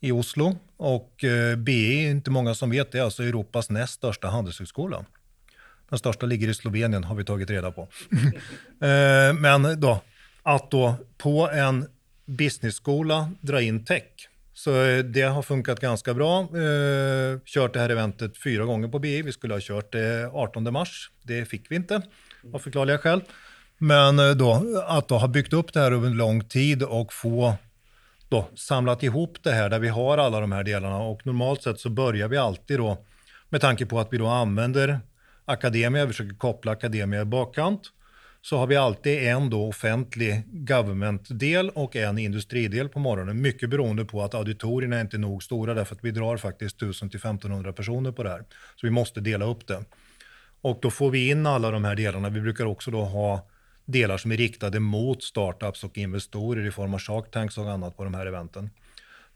i 0.00 0.12
Oslo. 0.12 0.58
Och 0.76 1.24
eh, 1.24 1.56
BI, 1.56 2.10
inte 2.10 2.30
många 2.30 2.54
som 2.54 2.70
vet, 2.70 2.92
det 2.92 2.98
är 2.98 3.02
alltså 3.02 3.22
Europas 3.22 3.70
näst 3.70 3.94
största 3.94 4.28
handelshögskola. 4.28 5.04
Den 5.88 5.98
största 5.98 6.26
ligger 6.26 6.48
i 6.48 6.54
Slovenien 6.54 7.04
har 7.04 7.14
vi 7.14 7.24
tagit 7.24 7.50
reda 7.50 7.70
på. 7.70 7.82
eh, 8.86 9.32
men 9.32 9.80
då, 9.80 10.02
att 10.42 10.70
då 10.70 10.96
på 11.18 11.50
en 11.50 11.86
businessskola 12.26 13.30
dra 13.40 13.60
in 13.60 13.84
tech, 13.84 14.28
så 14.56 14.84
eh, 14.84 14.98
det 14.98 15.22
har 15.22 15.42
funkat 15.42 15.80
ganska 15.80 16.14
bra. 16.14 16.40
Eh, 16.40 17.38
kört 17.44 17.72
det 17.74 17.80
här 17.80 17.88
eventet 17.88 18.42
fyra 18.42 18.64
gånger 18.64 18.88
på 18.88 18.98
BI. 18.98 19.22
Vi 19.22 19.32
skulle 19.32 19.54
ha 19.54 19.60
kört 19.60 19.92
det 19.92 20.30
18 20.32 20.72
mars. 20.72 21.10
Det 21.22 21.44
fick 21.44 21.70
vi 21.70 21.76
inte 21.76 22.02
av 22.52 22.58
förklarliga 22.58 22.98
skäl. 22.98 23.22
Men 23.78 24.18
eh, 24.18 24.30
då, 24.30 24.82
att 24.86 25.08
då 25.08 25.18
ha 25.18 25.28
byggt 25.28 25.52
upp 25.52 25.72
det 25.72 25.80
här 25.80 25.92
över 25.92 26.06
en 26.06 26.16
lång 26.16 26.44
tid 26.44 26.82
och 26.82 27.12
få 27.12 27.54
då, 28.28 28.48
samlat 28.54 29.02
ihop 29.02 29.38
det 29.42 29.52
här 29.52 29.70
där 29.70 29.78
vi 29.78 29.88
har 29.88 30.18
alla 30.18 30.40
de 30.40 30.52
här 30.52 30.64
delarna. 30.64 30.98
Och 30.98 31.26
normalt 31.26 31.62
sett 31.62 31.80
så 31.80 31.90
börjar 31.90 32.28
vi 32.28 32.36
alltid 32.36 32.78
då, 32.78 33.04
med 33.48 33.60
tanke 33.60 33.86
på 33.86 34.00
att 34.00 34.12
vi 34.12 34.18
då 34.18 34.26
använder 34.26 35.00
Akademia, 35.44 36.06
vi 36.06 36.12
försöker 36.12 36.36
koppla 36.36 36.72
Akademia 36.72 37.20
i 37.20 37.24
bakkant 37.24 37.82
så 38.48 38.58
har 38.58 38.66
vi 38.66 38.76
alltid 38.76 39.28
en 39.28 39.50
då 39.50 39.68
offentlig 39.68 40.42
government-del 40.46 41.70
och 41.70 41.96
en 41.96 42.18
industridel 42.18 42.88
på 42.88 42.98
morgonen. 42.98 43.42
Mycket 43.42 43.70
beroende 43.70 44.04
på 44.04 44.22
att 44.22 44.34
auditorierna 44.34 44.96
är 44.96 45.00
inte 45.00 45.18
nog 45.18 45.42
stora 45.42 45.74
därför 45.74 45.94
att 45.94 46.04
vi 46.04 46.10
drar 46.10 46.36
faktiskt 46.36 46.76
1000 46.76 47.10
till 47.10 47.18
1500 47.18 47.72
personer 47.72 48.12
på 48.12 48.22
det 48.22 48.30
här. 48.30 48.44
Så 48.76 48.86
vi 48.86 48.90
måste 48.90 49.20
dela 49.20 49.44
upp 49.44 49.66
det. 49.66 49.84
Och 50.60 50.78
då 50.82 50.90
får 50.90 51.10
vi 51.10 51.30
in 51.30 51.46
alla 51.46 51.70
de 51.70 51.84
här 51.84 51.96
delarna. 51.96 52.28
Vi 52.28 52.40
brukar 52.40 52.64
också 52.64 52.90
då 52.90 53.04
ha 53.04 53.48
delar 53.84 54.18
som 54.18 54.32
är 54.32 54.36
riktade 54.36 54.80
mot 54.80 55.22
startups 55.22 55.84
och 55.84 55.98
investorer 55.98 56.66
i 56.66 56.70
form 56.70 56.94
av 56.94 57.00
Shark 57.00 57.30
Tanks 57.30 57.58
och 57.58 57.70
annat 57.70 57.96
på 57.96 58.04
de 58.04 58.14
här 58.14 58.26
eventen. 58.26 58.70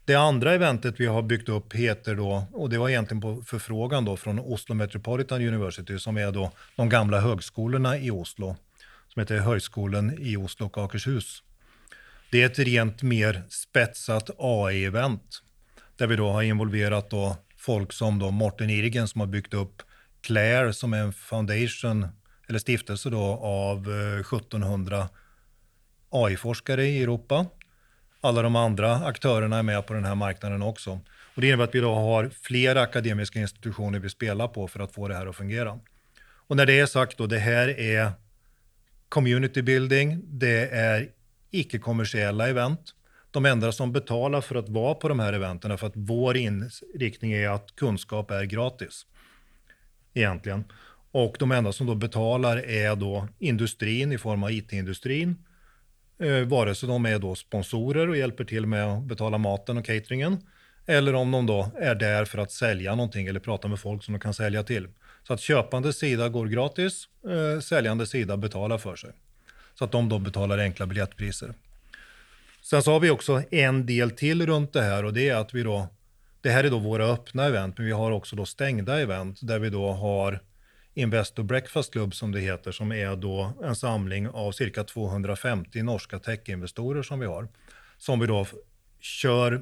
Det 0.05 0.15
andra 0.15 0.53
eventet 0.53 0.99
vi 0.99 1.05
har 1.05 1.21
byggt 1.21 1.49
upp 1.49 1.73
heter 1.73 2.15
då, 2.15 2.43
och 2.53 2.69
det 2.69 2.77
var 2.77 2.89
egentligen 2.89 3.21
på 3.21 3.41
förfrågan 3.41 4.05
då 4.05 4.17
från 4.17 4.39
Oslo 4.39 4.75
Metropolitan 4.75 5.47
University 5.47 5.99
som 5.99 6.17
är 6.17 6.31
då 6.31 6.51
de 6.75 6.89
gamla 6.89 7.19
högskolorna 7.19 7.97
i 7.97 8.11
Oslo 8.11 8.55
som 9.13 9.19
heter 9.19 9.37
Högskolan 9.37 10.17
i 10.19 10.37
Oslo 10.37 10.65
och 10.65 10.77
Akershus. 10.77 11.43
Det 12.31 12.41
är 12.41 12.45
ett 12.45 12.59
rent 12.59 13.01
mer 13.01 13.43
spetsat 13.49 14.29
AI-event 14.37 15.41
där 15.97 16.07
vi 16.07 16.15
då 16.15 16.31
har 16.31 16.41
involverat 16.41 17.09
då 17.09 17.37
folk 17.57 17.93
som 17.93 18.19
då 18.19 18.31
Morten 18.31 18.69
Irgen 18.69 19.07
som 19.07 19.21
har 19.21 19.27
byggt 19.27 19.53
upp 19.53 19.81
Claire 20.21 20.73
som 20.73 20.93
är 20.93 20.97
en 20.97 21.13
foundation 21.13 22.07
eller 22.49 22.59
stiftelse 22.59 23.09
då 23.09 23.23
av 23.43 23.77
eh, 23.77 24.19
1700 24.19 25.09
AI-forskare 26.09 26.85
i 26.85 27.03
Europa. 27.03 27.45
Alla 28.21 28.41
de 28.41 28.55
andra 28.55 28.95
aktörerna 28.95 29.57
är 29.57 29.63
med 29.63 29.87
på 29.87 29.93
den 29.93 30.05
här 30.05 30.15
marknaden 30.15 30.61
också. 30.61 30.99
Och 31.35 31.41
det 31.41 31.47
innebär 31.47 31.63
att 31.63 31.75
vi 31.75 31.79
då 31.79 31.93
har 31.95 32.29
flera 32.41 32.81
akademiska 32.81 33.39
institutioner 33.39 33.99
vi 33.99 34.09
spelar 34.09 34.47
på 34.47 34.67
för 34.67 34.79
att 34.79 34.93
få 34.93 35.07
det 35.07 35.15
här 35.15 35.27
att 35.27 35.35
fungera. 35.35 35.79
Och 36.47 36.55
när 36.55 36.65
det 36.65 36.79
är 36.79 36.85
sagt 36.85 37.17
då, 37.17 37.27
det 37.27 37.39
här 37.39 37.79
är 37.79 38.11
community 39.11 39.61
building, 39.61 40.21
det 40.23 40.69
är 40.69 41.09
icke-kommersiella 41.51 42.49
event. 42.49 42.79
De 43.31 43.45
enda 43.45 43.71
som 43.71 43.91
betalar 43.91 44.41
för 44.41 44.55
att 44.55 44.69
vara 44.69 44.95
på 44.95 45.09
de 45.09 45.19
här 45.19 45.33
eventen, 45.33 45.77
för 45.77 45.87
att 45.87 45.95
vår 45.95 46.37
inriktning 46.37 47.31
är 47.31 47.49
att 47.49 47.75
kunskap 47.75 48.31
är 48.31 48.43
gratis. 48.43 49.05
Egentligen. 50.13 50.63
Och 51.11 51.35
de 51.39 51.51
enda 51.51 51.71
som 51.71 51.87
då 51.87 51.95
betalar 51.95 52.57
är 52.57 52.95
då 52.95 53.27
industrin 53.39 54.11
i 54.11 54.17
form 54.17 54.43
av 54.43 54.51
IT-industrin. 54.51 55.35
Eh, 56.19 56.47
vare 56.47 56.75
sig 56.75 56.89
de 56.89 57.05
är 57.05 57.19
då 57.19 57.35
sponsorer 57.35 58.09
och 58.09 58.17
hjälper 58.17 58.43
till 58.43 58.65
med 58.65 58.85
att 58.85 59.03
betala 59.03 59.37
maten 59.37 59.77
och 59.77 59.85
cateringen. 59.85 60.37
Eller 60.85 61.13
om 61.13 61.31
de 61.31 61.45
då 61.45 61.71
är 61.79 61.95
där 61.95 62.25
för 62.25 62.37
att 62.37 62.51
sälja 62.51 62.95
någonting 62.95 63.27
eller 63.27 63.39
prata 63.39 63.67
med 63.67 63.79
folk 63.79 64.03
som 64.03 64.13
de 64.13 64.19
kan 64.19 64.33
sälja 64.33 64.63
till. 64.63 64.87
Så 65.23 65.33
att 65.33 65.39
köpande 65.39 65.93
sida 65.93 66.29
går 66.29 66.45
gratis, 66.45 67.07
eh, 67.29 67.59
säljande 67.59 68.05
sida 68.05 68.37
betalar 68.37 68.77
för 68.77 68.95
sig. 68.95 69.11
Så 69.73 69.85
att 69.85 69.91
de 69.91 70.09
då 70.09 70.19
betalar 70.19 70.57
enkla 70.57 70.85
biljettpriser. 70.85 71.53
Sen 72.61 72.83
så 72.83 72.91
har 72.91 72.99
vi 72.99 73.09
också 73.09 73.43
en 73.51 73.85
del 73.85 74.11
till 74.11 74.45
runt 74.45 74.73
det 74.73 74.81
här 74.81 75.05
och 75.05 75.13
det 75.13 75.29
är 75.29 75.35
att 75.35 75.53
vi 75.53 75.63
då, 75.63 75.87
det 76.41 76.49
här 76.49 76.63
är 76.63 76.69
då 76.69 76.79
våra 76.79 77.05
öppna 77.05 77.45
event, 77.45 77.77
men 77.77 77.85
vi 77.85 77.91
har 77.91 78.11
också 78.11 78.35
då 78.35 78.45
stängda 78.45 78.99
event 78.99 79.39
där 79.41 79.59
vi 79.59 79.69
då 79.69 79.91
har 79.91 80.39
Investor 80.93 81.43
Breakfast 81.43 81.91
Club 81.91 82.15
som 82.15 82.31
det 82.31 82.39
heter, 82.39 82.71
som 82.71 82.91
är 82.91 83.15
då 83.15 83.53
en 83.63 83.75
samling 83.75 84.29
av 84.29 84.51
cirka 84.51 84.83
250 84.83 85.81
norska 85.83 86.19
techinvestorer 86.19 87.03
som 87.03 87.19
vi 87.19 87.25
har. 87.25 87.47
Som 87.97 88.19
vi 88.19 88.27
då 88.27 88.47
kör 88.99 89.61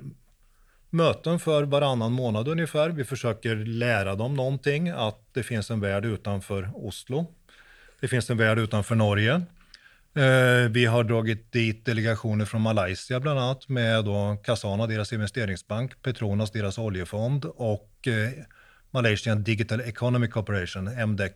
möten 0.89 1.39
för 1.39 1.63
varannan 1.63 2.11
månad 2.11 2.47
ungefär. 2.47 2.89
Vi 2.89 3.03
försöker 3.03 3.55
lära 3.55 4.15
dem 4.15 4.33
någonting, 4.33 4.89
att 4.89 5.19
det 5.33 5.43
finns 5.43 5.71
en 5.71 5.79
värld 5.79 6.05
utanför 6.05 6.69
Oslo. 6.73 7.25
Det 7.99 8.07
finns 8.07 8.29
en 8.29 8.37
värld 8.37 8.59
utanför 8.59 8.95
Norge. 8.95 9.41
Eh, 10.15 10.69
vi 10.69 10.85
har 10.85 11.03
dragit 11.03 11.51
dit 11.51 11.85
delegationer 11.85 12.45
från 12.45 12.61
Malaysia 12.61 13.19
bland 13.19 13.39
annat 13.39 13.69
med 13.69 14.05
då 14.05 14.37
Kasana, 14.43 14.87
deras 14.87 15.13
investeringsbank, 15.13 16.01
Petronas, 16.01 16.51
deras 16.51 16.77
oljefond 16.77 17.45
och 17.45 18.07
eh, 18.07 18.29
Malaysian 18.91 19.43
Digital 19.43 19.81
Economy 19.81 20.27
Corporation, 20.27 20.85
MDEC. 21.09 21.33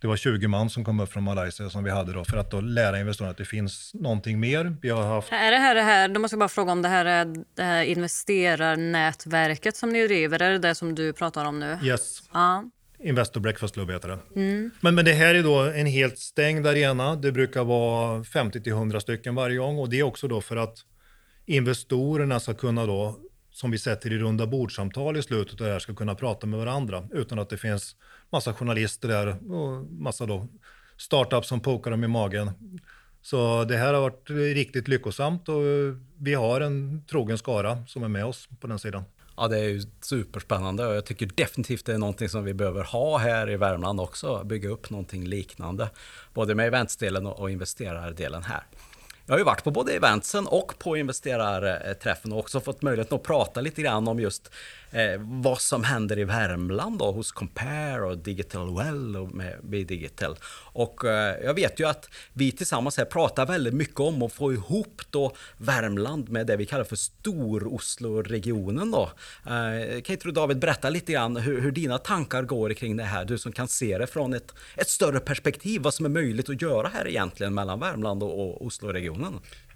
Det 0.00 0.06
var 0.06 0.16
20 0.16 0.48
man 0.48 0.70
som 0.70 0.84
kom 0.84 1.00
upp 1.00 1.12
från 1.12 1.22
Malaysia 1.22 1.70
som 1.70 1.84
vi 1.84 1.90
hade 1.90 2.12
då 2.12 2.24
för 2.24 2.36
att 2.36 2.50
då 2.50 2.60
lära 2.60 3.00
investerarna 3.00 3.30
att 3.30 3.36
det 3.36 3.44
finns 3.44 3.94
någonting 3.94 4.40
mer. 4.40 4.76
Vi 4.82 4.88
har 4.88 5.02
haft... 5.02 5.32
Är 5.32 5.50
det 5.50 5.56
här 5.56 5.74
det 5.74 5.82
här, 5.82 6.08
då 6.08 6.20
måste 6.20 6.34
jag 6.34 6.38
bara 6.38 6.48
fråga 6.48 6.72
om 6.72 6.82
det 6.82 6.88
här 6.88 7.04
är 7.04 7.44
det 7.54 7.62
här 7.62 7.84
investerarnätverket 7.84 9.76
som 9.76 9.90
ni 9.90 10.06
driver, 10.06 10.42
är 10.42 10.50
det 10.50 10.58
det 10.58 10.74
som 10.74 10.94
du 10.94 11.12
pratar 11.12 11.44
om 11.44 11.60
nu? 11.60 11.78
Yes. 11.82 12.22
Ja. 12.32 12.64
Investor 13.02 13.40
Breakfast 13.40 13.74
Club 13.74 13.90
heter 13.90 14.08
det. 14.08 14.18
Men, 14.80 14.94
men 14.94 15.04
det 15.04 15.12
här 15.12 15.34
är 15.34 15.42
då 15.42 15.58
en 15.58 15.86
helt 15.86 16.18
stängd 16.18 16.66
arena. 16.66 17.16
Det 17.16 17.32
brukar 17.32 17.64
vara 17.64 18.22
50-100 18.22 18.98
stycken 18.98 19.34
varje 19.34 19.58
gång 19.58 19.78
och 19.78 19.90
det 19.90 19.98
är 19.98 20.02
också 20.02 20.28
då 20.28 20.40
för 20.40 20.56
att 20.56 20.78
investorerna 21.46 22.40
ska 22.40 22.54
kunna 22.54 22.86
då, 22.86 23.16
som 23.52 23.70
vi 23.70 23.78
sätter 23.78 24.12
i 24.12 24.18
runda 24.18 24.46
bordsamtal 24.46 25.16
i 25.16 25.22
slutet 25.22 25.60
av 25.60 25.66
det 25.66 25.72
här, 25.72 25.78
ska 25.78 25.94
kunna 25.94 26.14
prata 26.14 26.46
med 26.46 26.58
varandra 26.58 27.08
utan 27.12 27.38
att 27.38 27.50
det 27.50 27.56
finns 27.56 27.96
massa 28.32 28.54
journalister 28.54 29.08
där 29.08 29.52
och 29.52 29.84
massa 29.90 30.26
då 30.26 30.46
startups 30.96 31.48
som 31.48 31.60
pokar 31.60 31.90
dem 31.90 32.04
i 32.04 32.08
magen. 32.08 32.50
Så 33.22 33.64
det 33.64 33.76
här 33.76 33.94
har 33.94 34.00
varit 34.00 34.30
riktigt 34.30 34.88
lyckosamt 34.88 35.48
och 35.48 35.62
vi 36.18 36.34
har 36.34 36.60
en 36.60 37.04
trogen 37.10 37.38
skara 37.38 37.86
som 37.86 38.02
är 38.02 38.08
med 38.08 38.24
oss 38.24 38.48
på 38.60 38.66
den 38.66 38.78
sidan. 38.78 39.04
Ja, 39.36 39.48
det 39.48 39.58
är 39.58 39.68
ju 39.68 39.82
superspännande 40.00 40.86
och 40.86 40.94
jag 40.94 41.04
tycker 41.06 41.30
definitivt 41.34 41.86
det 41.86 41.94
är 41.94 41.98
någonting 41.98 42.28
som 42.28 42.44
vi 42.44 42.54
behöver 42.54 42.84
ha 42.84 43.18
här 43.18 43.50
i 43.50 43.56
Värmland 43.56 44.00
också. 44.00 44.44
Bygga 44.44 44.68
upp 44.68 44.90
någonting 44.90 45.24
liknande. 45.24 45.90
Både 46.34 46.54
med 46.54 46.66
eventsdelen 46.66 47.26
och 47.26 47.50
investerardelen 47.50 48.42
här. 48.42 48.62
Jag 49.30 49.34
har 49.34 49.38
ju 49.38 49.44
varit 49.44 49.64
på 49.64 49.70
både 49.70 49.92
eventsen 49.92 50.46
och 50.46 50.78
på 50.78 50.96
investerarträffen 50.96 52.32
och 52.32 52.38
också 52.38 52.60
fått 52.60 52.82
möjlighet 52.82 53.12
att 53.12 53.22
prata 53.22 53.60
lite 53.60 53.82
grann 53.82 54.08
om 54.08 54.20
just 54.20 54.50
eh, 54.90 55.20
vad 55.20 55.60
som 55.60 55.84
händer 55.84 56.18
i 56.18 56.24
Värmland 56.24 56.98
då, 56.98 57.12
hos 57.12 57.32
Compare 57.32 58.02
och 58.02 58.18
Digital 58.18 58.76
Well 58.76 59.16
och 59.16 59.34
med 59.34 59.56
B-Digital. 59.62 60.36
Och 60.72 61.04
eh, 61.04 61.44
jag 61.44 61.54
vet 61.54 61.80
ju 61.80 61.88
att 61.88 62.08
vi 62.32 62.52
tillsammans 62.52 62.96
här 62.96 63.04
pratar 63.04 63.46
väldigt 63.46 63.74
mycket 63.74 64.00
om 64.00 64.22
att 64.22 64.32
få 64.32 64.52
ihop 64.52 65.02
då 65.10 65.32
Värmland 65.56 66.28
med 66.28 66.46
det 66.46 66.56
vi 66.56 66.66
kallar 66.66 66.84
för 66.84 66.96
Stor-Oslo-regionen 66.96 68.90
då. 68.90 69.10
Eh, 69.46 70.00
kan 70.00 70.12
inte 70.12 70.28
du 70.28 70.32
David 70.32 70.58
berätta 70.58 70.90
lite 70.90 71.12
grann 71.12 71.36
hur, 71.36 71.60
hur 71.60 71.72
dina 71.72 71.98
tankar 71.98 72.42
går 72.42 72.74
kring 72.74 72.96
det 72.96 73.04
här? 73.04 73.24
Du 73.24 73.38
som 73.38 73.52
kan 73.52 73.68
se 73.68 73.98
det 73.98 74.06
från 74.06 74.34
ett, 74.34 74.54
ett 74.76 74.88
större 74.88 75.20
perspektiv, 75.20 75.82
vad 75.82 75.94
som 75.94 76.06
är 76.06 76.10
möjligt 76.10 76.48
att 76.48 76.62
göra 76.62 76.88
här 76.88 77.08
egentligen 77.08 77.54
mellan 77.54 77.80
Värmland 77.80 78.22
och, 78.22 78.40
och 78.40 78.66
Oslo-regionen. 78.66 79.19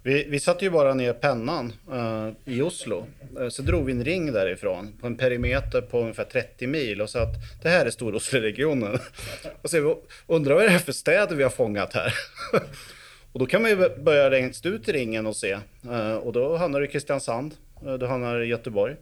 Vi, 0.07 0.25
vi 0.29 0.41
satte 0.41 0.65
ju 0.65 0.71
bara 0.71 0.95
ner 0.95 1.13
pennan 1.13 1.73
uh, 1.93 2.31
i 2.45 2.63
Oslo. 2.63 3.07
Uh, 3.41 3.49
så 3.49 3.63
drog 3.63 3.85
vi 3.85 3.93
en 3.93 4.05
ring 4.05 4.33
därifrån 4.33 4.93
på 5.01 5.07
en 5.07 5.17
perimeter 5.17 5.81
på 5.81 6.01
ungefär 6.01 6.25
30 6.25 6.67
mil 6.67 7.01
och 7.01 7.11
sa 7.11 7.23
att 7.23 7.63
det 7.63 7.69
här 7.69 7.87
är 7.87 7.91
Stor-Osleregionen. 7.91 8.99
och 9.63 9.71
så 9.71 9.99
undrar 10.27 10.55
vad 10.55 10.65
det 10.65 10.69
är 10.69 10.79
för 10.79 10.93
städer 10.93 11.37
vi 11.37 11.43
har 11.43 11.51
fångat 11.51 11.93
här. 11.93 12.15
och 13.33 13.39
då 13.39 13.47
kan 13.47 13.63
man 13.63 13.71
ju 13.71 13.89
börja 13.99 14.29
längst 14.29 14.67
ut 14.67 14.89
i 14.89 14.93
ringen 14.93 15.27
och 15.27 15.37
se. 15.37 15.59
Uh, 15.91 16.15
och 16.15 16.33
då 16.33 16.57
hamnar 16.57 16.81
du 16.81 16.87
i 16.87 16.91
Kristiansand, 16.91 17.55
du 17.99 18.07
hamnar 18.07 18.41
i 18.41 18.47
Göteborg. 18.47 18.97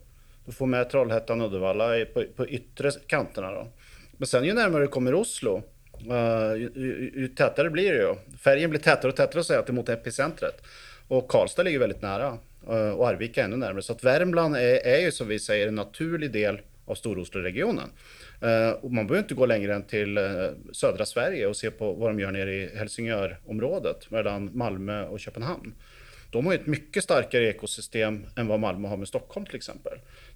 Du 0.44 0.52
får 0.52 0.66
med 0.66 0.90
Trollhättan 0.90 1.40
och 1.40 1.46
Uddevalla 1.46 2.05
på, 2.14 2.24
på 2.37 2.48
yttre 2.48 2.90
kanterna 3.07 3.50
då. 3.50 3.66
Men 4.16 4.26
sen 4.26 4.44
ju 4.44 4.52
närmare 4.52 4.83
du 4.83 4.88
kommer 4.88 5.14
Oslo, 5.14 5.62
Uh, 6.10 6.56
ju, 6.56 6.70
ju, 6.74 7.12
ju, 7.16 7.28
tätare 7.28 7.70
blir 7.70 7.92
det 7.92 7.98
ju. 7.98 8.14
Färgen 8.38 8.70
blir 8.70 8.80
tätare 8.80 9.08
och 9.08 9.16
tätare 9.16 9.44
så 9.44 9.54
att 9.54 9.66
säga 9.66 9.74
mot 9.74 9.88
epicentret. 9.88 10.62
Och 11.08 11.28
Karlstad 11.28 11.62
ligger 11.62 11.78
väldigt 11.78 12.02
nära 12.02 12.38
uh, 12.68 12.90
och 12.90 13.08
Arvika 13.08 13.44
ännu 13.44 13.56
närmare. 13.56 13.82
Så 13.82 13.92
att 13.92 14.04
Värmland 14.04 14.56
är, 14.56 14.86
är 14.86 15.00
ju 15.00 15.12
som 15.12 15.28
vi 15.28 15.38
säger 15.38 15.68
en 15.68 15.74
naturlig 15.74 16.32
del 16.32 16.60
av 16.86 16.94
Storosloregionen. 16.94 17.90
Uh, 18.42 18.70
och 18.70 18.92
man 18.92 19.06
behöver 19.06 19.24
inte 19.24 19.34
gå 19.34 19.46
längre 19.46 19.74
än 19.74 19.82
till 19.82 20.18
södra 20.72 21.06
Sverige 21.06 21.46
och 21.46 21.56
se 21.56 21.70
på 21.70 21.92
vad 21.92 22.10
de 22.10 22.20
gör 22.20 22.30
nere 22.30 22.54
i 22.54 22.76
Helsingörområdet 22.76 24.10
mellan 24.10 24.50
Malmö 24.54 25.06
och 25.06 25.20
Köpenhamn. 25.20 25.74
De 26.32 26.46
har 26.46 26.52
ju 26.52 26.58
ett 26.58 26.66
mycket 26.66 27.04
starkare 27.04 27.48
ekosystem 27.48 28.26
än 28.36 28.46
vad 28.46 28.60
Malmö 28.60 28.88
har 28.88 28.96
med 28.96 29.08
Stockholm 29.08 29.46
till 29.46 29.56
exempel. 29.56 29.92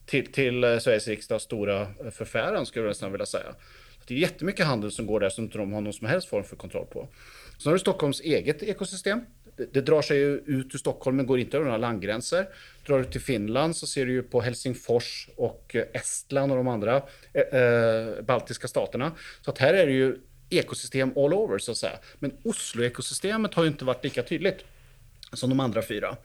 Till, 0.06 0.32
till 0.32 0.80
Sveriges 0.80 1.08
riksdags 1.08 1.44
stora 1.44 1.86
förfäran 2.10 2.66
skulle 2.66 2.84
jag 2.84 2.90
nästan 2.90 3.12
vilja 3.12 3.26
säga. 3.26 3.54
Det 4.06 4.14
är 4.14 4.18
jättemycket 4.18 4.66
handel 4.66 4.92
som 4.92 5.06
går 5.06 5.20
där 5.20 5.28
som 5.28 5.44
inte 5.44 5.58
de 5.58 5.72
har 5.72 5.80
någon 5.80 5.92
som 5.92 6.06
helst 6.06 6.28
form 6.28 6.44
för 6.44 6.56
kontroll 6.56 6.86
på. 6.86 7.08
Sen 7.58 7.70
har 7.70 7.72
du 7.72 7.78
Stockholms 7.78 8.20
eget 8.20 8.62
ekosystem. 8.62 9.20
Det, 9.56 9.72
det 9.72 9.80
drar 9.80 10.02
sig 10.02 10.18
ju 10.18 10.36
ut 10.46 10.74
ur 10.74 10.78
Stockholm 10.78 11.16
men 11.16 11.26
går 11.26 11.38
inte 11.38 11.56
över 11.56 11.64
några 11.66 11.78
landgränser. 11.78 12.46
Drar 12.86 12.98
du 12.98 13.04
till 13.04 13.20
Finland 13.20 13.76
så 13.76 13.86
ser 13.86 14.06
du 14.06 14.12
ju 14.12 14.22
på 14.22 14.40
Helsingfors 14.40 15.28
och 15.36 15.76
eh, 15.76 15.84
Estland 15.92 16.52
och 16.52 16.58
de 16.58 16.68
andra 16.68 17.02
eh, 17.32 17.60
eh, 17.60 18.22
baltiska 18.22 18.68
staterna. 18.68 19.12
Så 19.40 19.50
att 19.50 19.58
här 19.58 19.74
är 19.74 19.86
det 19.86 19.92
ju 19.92 20.18
ekosystem 20.50 21.12
all 21.16 21.34
over 21.34 21.58
så 21.58 21.70
att 21.70 21.76
säga. 21.76 21.98
Men 22.18 22.32
Oslo-ekosystemet 22.42 23.54
har 23.54 23.62
ju 23.62 23.68
inte 23.68 23.84
varit 23.84 24.04
lika 24.04 24.22
tydligt 24.22 24.64
som 25.32 25.50
de 25.50 25.60
andra 25.60 25.82
fyra. 25.82 26.16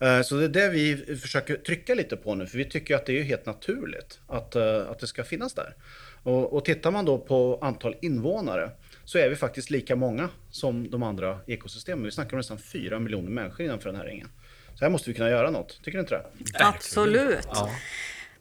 Eh, 0.00 0.22
så 0.22 0.34
det 0.34 0.44
är 0.44 0.48
det 0.48 0.68
vi 0.68 1.16
försöker 1.16 1.56
trycka 1.56 1.94
lite 1.94 2.16
på 2.16 2.34
nu, 2.34 2.46
för 2.46 2.58
vi 2.58 2.64
tycker 2.64 2.94
att 2.94 3.06
det 3.06 3.18
är 3.18 3.22
helt 3.22 3.46
naturligt 3.46 4.20
att, 4.26 4.56
att 4.56 4.98
det 4.98 5.06
ska 5.06 5.24
finnas 5.24 5.54
där. 5.54 5.74
Och, 6.22 6.52
och 6.52 6.64
tittar 6.64 6.90
man 6.90 7.04
då 7.04 7.18
på 7.18 7.58
antal 7.62 7.96
invånare 8.02 8.70
så 9.04 9.18
är 9.18 9.28
vi 9.28 9.36
faktiskt 9.36 9.70
lika 9.70 9.96
många 9.96 10.28
som 10.50 10.90
de 10.90 11.02
andra 11.02 11.38
ekosystemen. 11.46 12.04
Vi 12.04 12.10
snackar 12.10 12.32
om 12.32 12.38
nästan 12.38 12.58
4 12.58 12.98
miljoner 12.98 13.30
människor 13.30 13.66
innanför 13.66 13.90
den 13.90 14.00
här 14.00 14.06
ringen. 14.06 14.28
Så 14.74 14.84
här 14.84 14.90
måste 14.90 15.10
vi 15.10 15.16
kunna 15.16 15.30
göra 15.30 15.50
något, 15.50 15.80
tycker 15.84 15.98
du 15.98 16.00
inte 16.00 16.14
det? 16.14 16.24
Absolut. 16.64 17.48
Ja. 17.52 17.70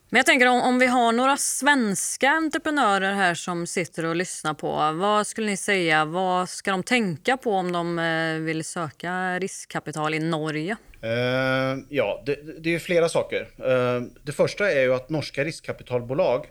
Men 0.09 0.17
jag 0.19 0.25
tänker 0.25 0.47
om, 0.47 0.61
om 0.61 0.79
vi 0.79 0.85
har 0.85 1.11
några 1.11 1.37
svenska 1.37 2.29
entreprenörer 2.29 3.13
här 3.13 3.33
som 3.33 3.67
sitter 3.67 4.05
och 4.05 4.15
lyssnar 4.15 4.53
på. 4.53 4.91
Vad 4.93 5.27
skulle 5.27 5.47
ni 5.47 5.57
säga, 5.57 6.05
vad 6.05 6.49
ska 6.49 6.71
de 6.71 6.83
tänka 6.83 7.37
på 7.37 7.51
om 7.51 7.71
de 7.71 7.99
eh, 7.99 8.39
vill 8.39 8.63
söka 8.63 9.39
riskkapital 9.39 10.13
i 10.13 10.19
Norge? 10.19 10.77
Uh, 11.03 11.83
ja, 11.89 12.23
det, 12.25 12.63
det 12.63 12.75
är 12.75 12.79
flera 12.79 13.09
saker. 13.09 13.41
Uh, 13.41 14.07
det 14.23 14.31
första 14.31 14.71
är 14.71 14.81
ju 14.81 14.93
att 14.93 15.09
norska 15.09 15.43
riskkapitalbolag 15.43 16.45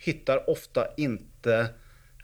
hittar 0.00 0.50
ofta 0.50 0.88
inte 0.96 1.68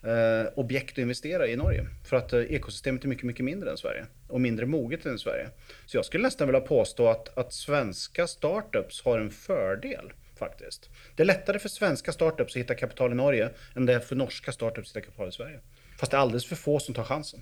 eh, 0.03 0.53
objekt 0.55 0.93
att 0.93 0.99
investera 0.99 1.47
i 1.47 1.57
Norge. 1.57 1.87
För 2.05 2.17
att 2.17 2.33
eh, 2.33 2.41
ekosystemet 2.41 3.05
är 3.05 3.09
mycket, 3.09 3.25
mycket 3.25 3.45
mindre 3.45 3.71
än 3.71 3.77
Sverige. 3.77 4.07
Och 4.29 4.41
mindre 4.41 4.67
moget 4.67 5.07
än 5.07 5.19
Sverige. 5.19 5.49
Så 5.87 5.97
jag 5.97 6.05
skulle 6.05 6.23
nästan 6.23 6.47
vilja 6.47 6.61
påstå 6.61 7.09
att, 7.09 7.39
att 7.39 7.53
svenska 7.53 8.27
startups 8.27 9.03
har 9.03 9.19
en 9.19 9.31
fördel 9.31 10.13
faktiskt. 10.39 10.91
Det 11.17 11.23
är 11.23 11.27
lättare 11.27 11.59
för 11.59 11.69
svenska 11.69 12.13
startups 12.13 12.57
att 12.57 12.61
hitta 12.61 12.75
kapital 12.75 13.13
i 13.13 13.15
Norge 13.15 13.51
än 13.77 13.87
det 13.87 13.95
är 13.95 14.01
för 14.01 14.17
norska 14.17 14.53
startups 14.53 14.91
att 14.91 14.97
hitta 14.97 15.07
kapital 15.07 15.29
i 15.29 15.33
Sverige. 15.33 15.61
Fast 15.99 16.11
det 16.11 16.17
är 16.17 16.21
alldeles 16.21 16.47
för 16.47 16.57
få 16.57 16.79
som 16.79 16.95
tar 16.95 17.05
chansen. 17.05 17.41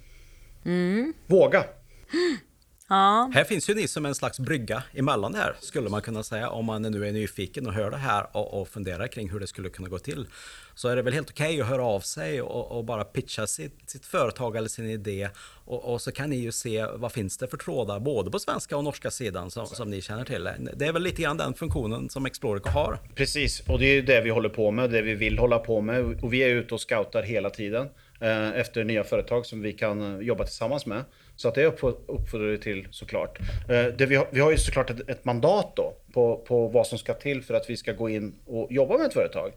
Mm. 0.64 1.14
Våga! 1.26 1.64
Ja. 2.94 3.30
Här 3.34 3.44
finns 3.44 3.70
ju 3.70 3.74
ni 3.74 3.88
som 3.88 4.06
en 4.06 4.14
slags 4.14 4.38
brygga 4.38 4.82
emellan 4.92 5.32
det 5.32 5.38
här, 5.38 5.56
skulle 5.60 5.90
man 5.90 6.02
kunna 6.02 6.22
säga. 6.22 6.48
Om 6.48 6.64
man 6.64 6.82
nu 6.82 7.08
är 7.08 7.12
nyfiken 7.12 7.66
och 7.66 7.72
hör 7.72 7.90
det 7.90 7.96
här 7.96 8.26
och, 8.32 8.60
och 8.60 8.68
funderar 8.68 9.06
kring 9.06 9.30
hur 9.30 9.40
det 9.40 9.46
skulle 9.46 9.68
kunna 9.68 9.88
gå 9.88 9.98
till. 9.98 10.26
Så 10.74 10.88
är 10.88 10.96
det 10.96 11.02
väl 11.02 11.12
helt 11.12 11.30
okej 11.30 11.46
okay 11.46 11.60
att 11.60 11.66
höra 11.66 11.84
av 11.84 12.00
sig 12.00 12.42
och, 12.42 12.76
och 12.76 12.84
bara 12.84 13.04
pitcha 13.04 13.46
sitt, 13.46 13.90
sitt, 13.90 14.06
företag 14.06 14.56
eller 14.56 14.68
sin 14.68 14.90
idé. 14.90 15.28
Och, 15.64 15.92
och, 15.92 16.02
så 16.02 16.12
kan 16.12 16.30
ni 16.30 16.36
ju 16.36 16.52
se 16.52 16.86
vad 16.94 17.12
finns 17.12 17.38
det 17.38 17.46
för 17.46 17.56
trådar, 17.56 18.00
både 18.00 18.30
på 18.30 18.38
svenska 18.38 18.76
och 18.76 18.84
norska 18.84 19.10
sidan 19.10 19.50
som, 19.50 19.66
som 19.66 19.90
ni 19.90 20.02
känner 20.02 20.24
till. 20.24 20.48
Det 20.76 20.86
är 20.86 20.92
väl 20.92 21.02
lite 21.02 21.22
grann 21.22 21.36
den 21.36 21.54
funktionen 21.54 22.08
som 22.10 22.26
Explorico 22.26 22.68
har. 22.68 22.98
Precis, 23.14 23.62
och 23.68 23.78
det 23.78 23.86
är 23.86 24.02
det 24.02 24.20
vi 24.20 24.30
håller 24.30 24.48
på 24.48 24.70
med, 24.70 24.90
det 24.90 25.02
vi 25.02 25.14
vill 25.14 25.38
hålla 25.38 25.58
på 25.58 25.80
med. 25.80 26.24
Och 26.24 26.32
vi 26.32 26.42
är 26.42 26.48
ute 26.48 26.74
och 26.74 26.80
scoutar 26.80 27.22
hela 27.22 27.50
tiden 27.50 27.88
eh, 28.20 28.48
efter 28.48 28.84
nya 28.84 29.04
företag 29.04 29.46
som 29.46 29.62
vi 29.62 29.72
kan 29.72 30.20
jobba 30.24 30.44
tillsammans 30.44 30.86
med. 30.86 31.04
Så 31.36 31.48
att 31.48 31.54
det 31.54 31.66
uppfordrar 31.66 32.50
vi 32.50 32.58
till 32.58 32.88
såklart. 32.90 33.38
Eh, 33.68 33.84
det 33.98 34.06
vi, 34.06 34.16
har, 34.16 34.26
vi 34.30 34.40
har 34.40 34.50
ju 34.50 34.58
såklart 34.58 34.90
ett, 34.90 35.08
ett, 35.08 35.24
mandat 35.24 35.72
då 35.76 35.96
på, 36.12 36.44
på 36.48 36.68
vad 36.68 36.86
som 36.86 36.98
ska 36.98 37.14
till 37.14 37.42
för 37.42 37.54
att 37.54 37.70
vi 37.70 37.76
ska 37.76 37.92
gå 37.92 38.08
in 38.08 38.34
och 38.46 38.72
jobba 38.72 38.98
med 38.98 39.06
ett 39.06 39.12
företag. 39.14 39.52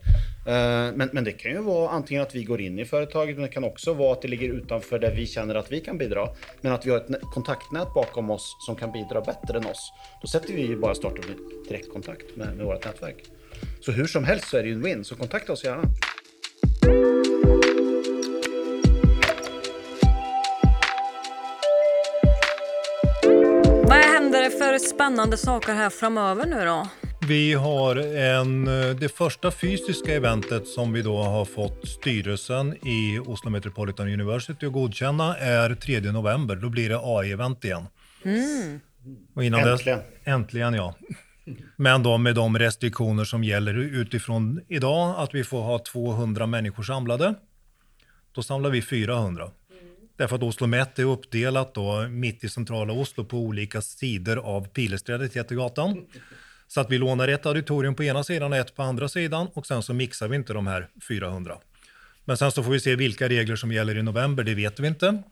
Eh, 0.48 0.96
men, 0.96 1.10
men 1.12 1.24
det 1.24 1.32
kan 1.32 1.52
ju 1.52 1.62
vara 1.62 1.90
antingen 1.90 2.24
att 2.24 2.36
vi 2.36 2.44
går 2.44 2.62
in 2.62 2.80
i 2.80 2.86
företaget, 2.86 3.36
men 3.36 3.44
det 3.44 3.52
kan 3.52 3.64
också 3.64 3.94
vara 3.94 4.14
att 4.14 4.22
det 4.22 4.28
ligger 4.28 4.50
utanför 4.50 5.00
där 5.00 5.12
vi 5.16 5.26
känner 5.26 5.56
att 5.56 5.72
vi 5.72 5.80
kan 5.80 5.98
bidra. 5.98 6.30
Men 6.62 6.74
att 6.74 6.86
vi 6.86 6.92
har 6.92 6.98
ett 6.98 7.22
kontaktnät 7.34 7.94
bakom 7.94 8.30
oss 8.30 8.56
som 8.66 8.76
kan 8.76 8.92
bidra 8.92 9.22
bättre 9.22 9.58
än 9.58 9.66
oss. 9.66 9.94
Då 10.22 10.28
sätter 10.28 10.54
vi 10.54 10.62
ju 10.62 10.78
bara 10.78 10.96
starta 10.96 11.22
direktkontakt 11.70 12.36
med, 12.36 12.56
med 12.56 12.66
vårt 12.66 12.86
nätverk. 12.86 13.24
Så 13.82 13.92
hur 13.92 14.06
som 14.06 14.24
helst 14.24 14.50
så 14.50 14.58
är 14.58 14.64
det 14.64 14.70
ju 14.70 14.74
en 14.74 14.84
win, 14.84 15.04
så 15.04 15.16
kontakta 15.16 15.54
oss 15.54 15.64
gärna. 15.64 15.84
För 24.50 24.78
spännande 24.80 25.38
saker 25.38 25.74
här 25.74 25.90
framöver 25.90 26.46
nu 26.46 26.66
då? 26.66 26.88
Vi 27.28 27.54
har 27.54 27.96
en, 28.16 28.68
eh, 28.68 28.96
det 28.96 29.10
första 29.10 29.52
fysiska 29.52 30.14
eventet 30.14 30.68
som 30.68 30.94
vi 30.94 31.02
då 31.02 31.18
har 31.18 31.46
fått 31.46 31.88
styrelsen 31.88 32.88
i 32.88 33.20
Oslo 33.26 33.50
Metropolitan 33.50 34.08
University 34.08 34.66
att 34.66 34.74
godkänna 34.74 35.38
är 35.38 35.76
3 35.76 36.12
november. 36.12 36.56
Då 36.56 36.70
blir 36.70 36.90
det 36.90 36.98
AI-event 36.98 37.66
igen. 37.66 37.88
Och 39.36 39.44
innan 39.44 39.60
Äntligen. 39.60 40.00
Dess, 40.00 40.08
äntligen 40.24 40.74
ja. 40.74 40.96
Men 41.76 42.04
då 42.04 42.18
med 42.18 42.36
de 42.36 42.60
restriktioner 42.60 43.24
som 43.24 43.44
gäller 43.44 43.78
utifrån 43.78 44.62
idag, 44.68 45.16
att 45.18 45.36
vi 45.36 45.44
får 45.44 45.62
ha 45.62 45.80
200 45.80 46.46
människor 46.46 46.84
samlade. 46.84 47.34
Då 48.32 48.44
samlar 48.44 48.70
vi 48.70 48.82
400. 48.82 49.52
Därför 50.18 50.36
att 50.36 50.44
Oslo 50.44 50.68
Met 50.68 51.00
är 51.00 51.04
uppdelat 51.04 51.74
då 51.74 52.08
mitt 52.08 52.44
i 52.44 52.50
centrala 52.50 52.94
Oslo 52.94 53.26
på 53.26 53.38
olika 53.38 53.82
sidor 53.82 54.38
av 54.38 54.68
Pilesträdet, 54.68 55.36
heter 55.36 55.56
gatan. 55.56 56.06
Så 56.68 56.82
att 56.82 56.92
vi 56.92 56.98
lånar 56.98 57.28
ett 57.28 57.46
auditorium 57.46 57.96
på 57.96 58.04
ena 58.04 58.24
sidan 58.24 58.54
och 58.54 58.58
ett 58.58 58.76
på 58.76 58.84
andra 58.84 59.10
sidan 59.10 59.48
och 59.54 59.68
sen 59.68 59.84
så 59.84 59.94
mixar 59.94 60.28
vi 60.28 60.36
inte 60.36 60.54
de 60.54 60.68
här 60.68 60.88
400. 61.08 61.58
Men 62.26 62.38
sen 62.38 62.52
så 62.52 62.64
får 62.64 62.72
vi 62.72 62.80
se 62.80 62.96
vilka 62.96 63.30
regler 63.30 63.56
som 63.56 63.72
gäller 63.72 63.98
i 63.98 64.04
november, 64.04 64.44
det 64.44 64.56
vet 64.56 64.80
vi 64.80 64.88
inte. 64.88 65.24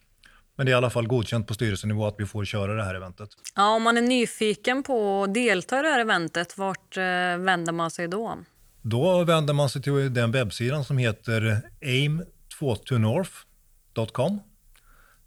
Men 0.55 0.65
det 0.65 0.69
är 0.69 0.73
i 0.73 0.75
alla 0.75 0.89
fall 0.89 1.07
godkänt 1.07 1.47
på 1.47 1.53
styrelsenivå 1.53 2.07
att 2.07 2.15
vi 2.17 2.25
får 2.25 2.45
köra 2.45 2.73
det 2.73 2.83
här 2.83 2.95
eventet. 2.95 3.29
Ja, 3.55 3.75
om 3.75 3.83
man 3.83 3.97
är 3.97 4.01
nyfiken 4.01 4.83
på 4.83 5.23
att 5.23 5.33
delta 5.33 5.79
i 5.79 5.81
det 5.81 5.89
här 5.89 5.99
eventet, 5.99 6.57
vart 6.57 6.97
eh, 6.97 7.03
vänder 7.37 7.71
man 7.71 7.91
sig 7.91 8.07
då? 8.07 8.37
Då 8.81 9.23
vänder 9.23 9.53
man 9.53 9.69
sig 9.69 9.81
till 9.81 10.13
den 10.13 10.31
webbsidan 10.31 10.85
som 10.85 10.97
heter 10.97 11.61
aim2tonorth.com. 11.81 14.39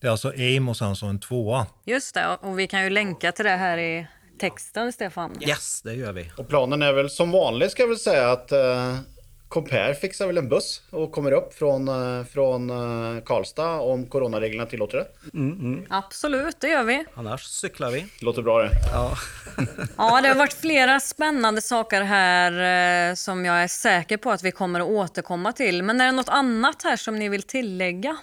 Det 0.00 0.06
är 0.06 0.10
alltså 0.10 0.28
aim 0.28 0.68
och 0.68 0.76
sen 0.76 0.96
så 0.96 1.06
en 1.06 1.20
tvåa. 1.20 1.66
Just 1.84 2.14
det, 2.14 2.38
och 2.40 2.58
vi 2.58 2.66
kan 2.66 2.84
ju 2.84 2.90
länka 2.90 3.32
till 3.32 3.44
det 3.44 3.50
här 3.50 3.78
i 3.78 4.06
texten, 4.40 4.92
Stefan. 4.92 5.36
Yes, 5.40 5.82
det 5.82 5.94
gör 5.94 6.12
vi. 6.12 6.32
Och 6.36 6.48
planen 6.48 6.82
är 6.82 6.92
väl 6.92 7.10
som 7.10 7.30
vanligt 7.30 7.70
ska 7.72 7.82
jag 7.82 7.88
väl 7.88 7.98
säga 7.98 8.30
att 8.30 8.52
eh, 8.52 8.96
Compare 9.48 9.94
fixar 9.94 10.26
väl 10.26 10.38
en 10.38 10.48
buss 10.48 10.82
och 10.90 11.12
kommer 11.12 11.32
upp 11.32 11.54
från, 11.54 11.88
eh, 11.88 12.24
från 12.24 12.70
eh, 12.70 13.22
Karlstad 13.24 13.80
om 13.80 14.06
coronareglerna 14.06 14.66
tillåter 14.66 14.98
det. 14.98 15.06
Absolut, 15.90 16.60
det 16.60 16.68
gör 16.68 16.84
vi. 16.84 17.04
Annars 17.14 17.44
cyklar 17.44 17.90
vi. 17.90 18.06
Låter 18.20 18.42
bra 18.42 18.62
det. 18.62 18.70
Ja. 18.92 19.16
Ja, 19.96 20.20
det 20.20 20.28
har 20.28 20.34
varit 20.34 20.52
flera 20.52 21.00
spännande 21.00 21.62
saker 21.62 22.02
här 22.02 22.52
eh, 23.10 23.14
som 23.14 23.44
jag 23.44 23.62
är 23.62 23.68
säker 23.68 24.16
på 24.16 24.30
att 24.30 24.42
vi 24.42 24.50
kommer 24.50 24.80
att 24.80 24.86
återkomma 24.86 25.52
till. 25.52 25.82
Men 25.82 26.00
är 26.00 26.06
det 26.06 26.12
något 26.12 26.28
annat 26.28 26.82
här 26.82 26.96
som 26.96 27.18
ni 27.18 27.28
vill 27.28 27.42
tillägga? 27.42 28.16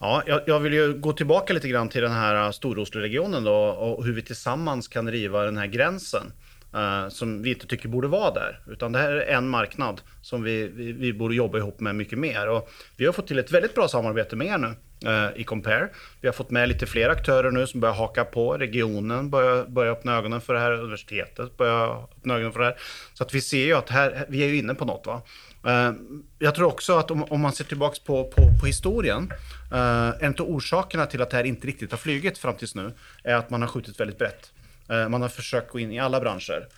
Ja, 0.00 0.22
jag, 0.26 0.40
jag 0.46 0.60
vill 0.60 0.72
ju 0.72 0.94
gå 0.94 1.12
tillbaka 1.12 1.52
lite 1.52 1.68
grann 1.68 1.88
till 1.88 2.02
den 2.02 2.12
här 2.12 2.44
äh, 2.46 2.50
Storosloregionen 2.50 3.44
då 3.44 3.54
och 3.54 4.04
hur 4.04 4.12
vi 4.12 4.22
tillsammans 4.22 4.88
kan 4.88 5.10
riva 5.10 5.44
den 5.44 5.56
här 5.56 5.66
gränsen. 5.66 6.32
eh, 6.74 7.08
som 7.08 7.42
vi 7.42 7.50
inte 7.50 7.66
tycker 7.66 7.88
borde 7.88 8.08
vara 8.08 8.30
där. 8.34 8.60
Utan 8.70 8.92
det 8.92 8.98
här 8.98 9.12
är 9.12 9.36
en 9.36 9.48
marknad 9.48 10.00
som 10.22 10.42
vi, 10.42 10.68
vi, 10.68 10.92
vi 10.92 11.12
borde 11.12 11.34
jobba 11.34 11.58
ihop 11.58 11.80
med 11.80 11.94
mycket 11.96 12.18
mer. 12.18 12.48
Och 12.48 12.70
vi 12.96 13.06
har 13.06 13.12
fått 13.12 13.26
till 13.26 13.38
ett 13.38 13.52
väldigt 13.52 13.74
bra 13.74 13.88
samarbete 13.88 14.36
med 14.36 14.46
er 14.46 14.58
nu 14.58 14.74
eh, 15.10 15.40
i 15.40 15.44
Compare. 15.44 15.88
Vi 16.20 16.28
har 16.28 16.32
fått 16.32 16.50
med 16.50 16.68
lite 16.68 16.86
fler 16.86 17.08
aktörer 17.08 17.50
nu 17.50 17.66
som 17.66 17.80
börjar 17.80 17.94
haka 17.94 18.24
på. 18.24 18.52
Regionen 18.58 19.30
börjar, 19.30 19.64
börjar 19.64 19.92
öppna 19.92 20.16
ögonen 20.16 20.40
för 20.40 20.54
det 20.54 20.60
här. 20.60 20.72
Universitetet 20.72 21.56
börjar 21.56 22.02
öppna 22.02 22.34
ögonen 22.34 22.52
för 22.52 22.60
det 22.60 22.66
här. 22.66 22.76
Så 23.14 23.24
att 23.24 23.34
vi 23.34 23.40
ser 23.40 23.64
ju 23.66 23.74
att 23.74 23.90
här, 23.90 24.26
vi 24.28 24.42
är 24.42 24.46
ju 24.48 24.56
inne 24.56 24.74
på 24.74 24.84
något. 24.84 25.06
Va? 25.06 25.22
Eh, 25.68 25.92
jag 26.38 26.54
tror 26.54 26.66
också 26.66 26.98
att 26.98 27.10
om, 27.10 27.22
om 27.22 27.40
man 27.40 27.52
ser 27.52 27.64
tillbaks 27.64 27.98
på, 27.98 28.24
på, 28.24 28.42
på 28.60 28.66
historien, 28.66 29.32
eh, 29.72 30.24
en 30.24 30.34
av 30.38 30.50
orsakerna 30.50 31.06
till 31.06 31.22
att 31.22 31.30
det 31.30 31.36
här 31.36 31.44
inte 31.44 31.66
riktigt 31.66 31.90
har 31.90 31.98
flugit 31.98 32.38
fram 32.38 32.54
tills 32.54 32.74
nu, 32.74 32.92
är 33.24 33.34
att 33.34 33.50
man 33.50 33.62
har 33.62 33.68
skjutit 33.68 34.00
väldigt 34.00 34.18
brett. 34.18 34.52
Eh, 34.88 35.08
man 35.08 35.22
har 35.22 35.28
försökt 35.28 35.70
gå 35.70 35.78
in 35.78 35.92
i 35.92 35.98
alla 35.98 36.20
branscher. 36.20 36.68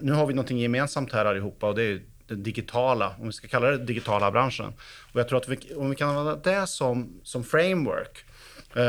Nu 0.00 0.12
har 0.12 0.26
vi 0.26 0.34
någonting 0.34 0.58
gemensamt 0.58 1.12
här 1.12 1.24
allihopa 1.24 1.68
och 1.68 1.74
det 1.74 1.82
är 1.82 2.00
den 2.26 2.42
digitala, 2.42 3.14
om 3.18 3.26
vi 3.26 3.32
ska 3.32 3.48
kalla 3.48 3.70
det 3.70 3.78
digitala 3.78 4.30
branschen. 4.30 4.72
Och 5.12 5.20
jag 5.20 5.28
tror 5.28 5.38
att 5.38 5.48
vi, 5.48 5.58
om 5.76 5.90
vi 5.90 5.96
kan 5.96 6.08
använda 6.08 6.36
det 6.36 6.66
som, 6.66 7.20
som 7.22 7.44
framework, 7.44 8.24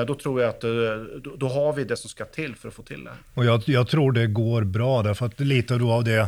då 0.08 0.16
tror 0.16 0.42
jag 0.42 0.50
att 0.50 0.62
då, 1.24 1.36
då 1.38 1.48
har 1.48 1.74
vi 1.74 1.84
det 1.84 1.98
som 1.98 2.10
ska 2.10 2.26
till 2.26 2.56
för 2.56 2.68
att 2.68 2.74
få 2.74 2.84
till 2.84 3.04
det. 3.04 3.12
Och 3.34 3.46
jag, 3.46 3.62
jag 3.66 3.88
tror 3.88 4.12
det 4.12 4.28
går 4.28 4.64
bra 4.64 5.04
därför 5.04 5.26
att 5.26 5.40
lite 5.40 5.76
då 5.76 5.92
av 5.92 6.04
det 6.04 6.28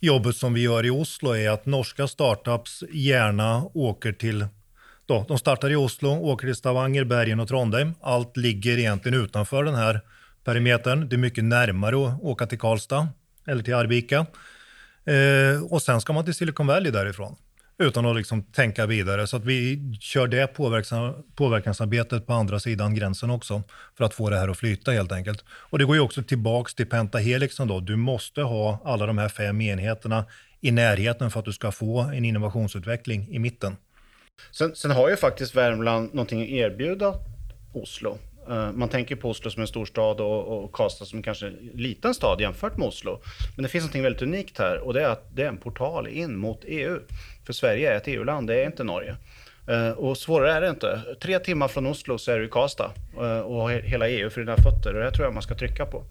jobbet 0.00 0.36
som 0.36 0.54
vi 0.54 0.60
gör 0.60 0.86
i 0.86 0.90
Oslo 0.90 1.36
är 1.36 1.50
att 1.50 1.66
norska 1.66 2.08
startups 2.08 2.84
gärna 2.92 3.64
åker 3.74 4.12
till 4.12 4.46
då, 5.06 5.24
de 5.28 5.38
startar 5.38 5.70
i 5.70 5.76
Oslo, 5.76 6.08
åker 6.08 6.46
till 6.46 6.54
Stavanger, 6.54 7.04
Bergen 7.04 7.40
och 7.40 7.48
Trondheim. 7.48 7.94
Allt 8.00 8.36
ligger 8.36 8.78
egentligen 8.78 9.20
utanför 9.20 9.64
den 9.64 9.74
här 9.74 10.00
perimetern. 10.44 11.08
Det 11.08 11.16
är 11.16 11.18
mycket 11.18 11.44
närmare 11.44 12.06
att 12.08 12.22
åka 12.22 12.46
till 12.46 12.58
Karlstad 12.58 13.08
eller 13.46 13.62
till 13.62 13.74
Arvika. 13.74 14.26
Eh, 15.04 15.62
och 15.70 15.82
sen 15.82 16.00
ska 16.00 16.12
man 16.12 16.24
till 16.24 16.34
Silicon 16.34 16.66
Valley 16.66 16.92
därifrån 16.92 17.36
utan 17.78 18.06
att 18.06 18.16
liksom 18.16 18.42
tänka 18.42 18.86
vidare. 18.86 19.26
Så 19.26 19.36
att 19.36 19.44
vi 19.44 19.80
kör 20.00 20.26
det 20.26 20.46
påverkan, 20.46 21.24
påverkansarbetet 21.34 22.26
på 22.26 22.32
andra 22.32 22.60
sidan 22.60 22.94
gränsen 22.94 23.30
också 23.30 23.62
för 23.98 24.04
att 24.04 24.14
få 24.14 24.30
det 24.30 24.36
här 24.36 24.48
att 24.48 24.58
flyta 24.58 24.90
helt 24.90 25.12
enkelt. 25.12 25.44
Och 25.48 25.78
det 25.78 25.84
går 25.84 25.96
ju 25.96 26.02
också 26.02 26.22
tillbaks 26.22 26.74
till 26.74 26.86
Pentahelixen 26.86 27.68
då. 27.68 27.80
Du 27.80 27.96
måste 27.96 28.42
ha 28.42 28.82
alla 28.84 29.06
de 29.06 29.18
här 29.18 29.28
fem 29.28 29.60
enheterna 29.60 30.24
i 30.60 30.70
närheten 30.70 31.30
för 31.30 31.40
att 31.40 31.44
du 31.44 31.52
ska 31.52 31.72
få 31.72 32.00
en 32.00 32.24
innovationsutveckling 32.24 33.28
i 33.30 33.38
mitten. 33.38 33.76
Sen, 34.50 34.76
sen 34.76 34.90
har 34.90 35.08
ju 35.08 35.16
faktiskt 35.16 35.54
Värmland 35.54 36.14
någonting 36.14 36.42
att 36.42 36.48
erbjuda 36.48 37.14
Oslo. 37.72 38.18
Eh, 38.48 38.72
man 38.72 38.88
tänker 38.88 39.16
på 39.16 39.30
Oslo 39.30 39.50
som 39.50 39.60
en 39.60 39.68
storstad 39.68 40.20
och, 40.20 40.64
och 40.64 40.72
Karlstad 40.72 41.04
som 41.04 41.22
kanske 41.22 41.46
en 41.46 41.70
liten 41.74 42.14
stad 42.14 42.40
jämfört 42.40 42.76
med 42.76 42.88
Oslo. 42.88 43.20
Men 43.56 43.62
det 43.62 43.68
finns 43.68 43.84
något 43.84 44.04
väldigt 44.04 44.22
unikt 44.22 44.58
här 44.58 44.78
och 44.78 44.94
det 44.94 45.02
är 45.02 45.08
att 45.08 45.36
det 45.36 45.42
är 45.42 45.48
en 45.48 45.56
portal 45.56 46.08
in 46.08 46.36
mot 46.36 46.64
EU. 46.66 46.98
För 47.46 47.52
Sverige 47.52 47.92
är 47.92 47.96
ett 47.96 48.08
EU-land, 48.08 48.46
det 48.46 48.62
är 48.62 48.66
inte 48.66 48.84
Norge. 48.84 49.16
Eh, 49.68 49.90
Och 49.90 50.18
svårare 50.18 50.52
är 50.52 50.60
det 50.60 50.68
inte. 50.70 51.02
Tre 51.22 51.38
timmar 51.38 51.68
från 51.68 51.86
Oslo 51.86 52.18
så 52.18 52.32
är 52.32 52.38
du 52.38 52.44
i 52.44 52.48
Karlstad 52.48 52.90
eh, 53.16 53.38
och 53.38 53.70
hela 53.72 54.08
EU 54.08 54.30
för 54.30 54.40
dina 54.40 54.56
fötter. 54.56 54.94
Och 54.94 55.04
det 55.04 55.10
tror 55.10 55.24
jag 55.26 55.34
man 55.34 55.42
ska 55.42 55.54
trycka 55.54 55.86
på. 55.86 56.04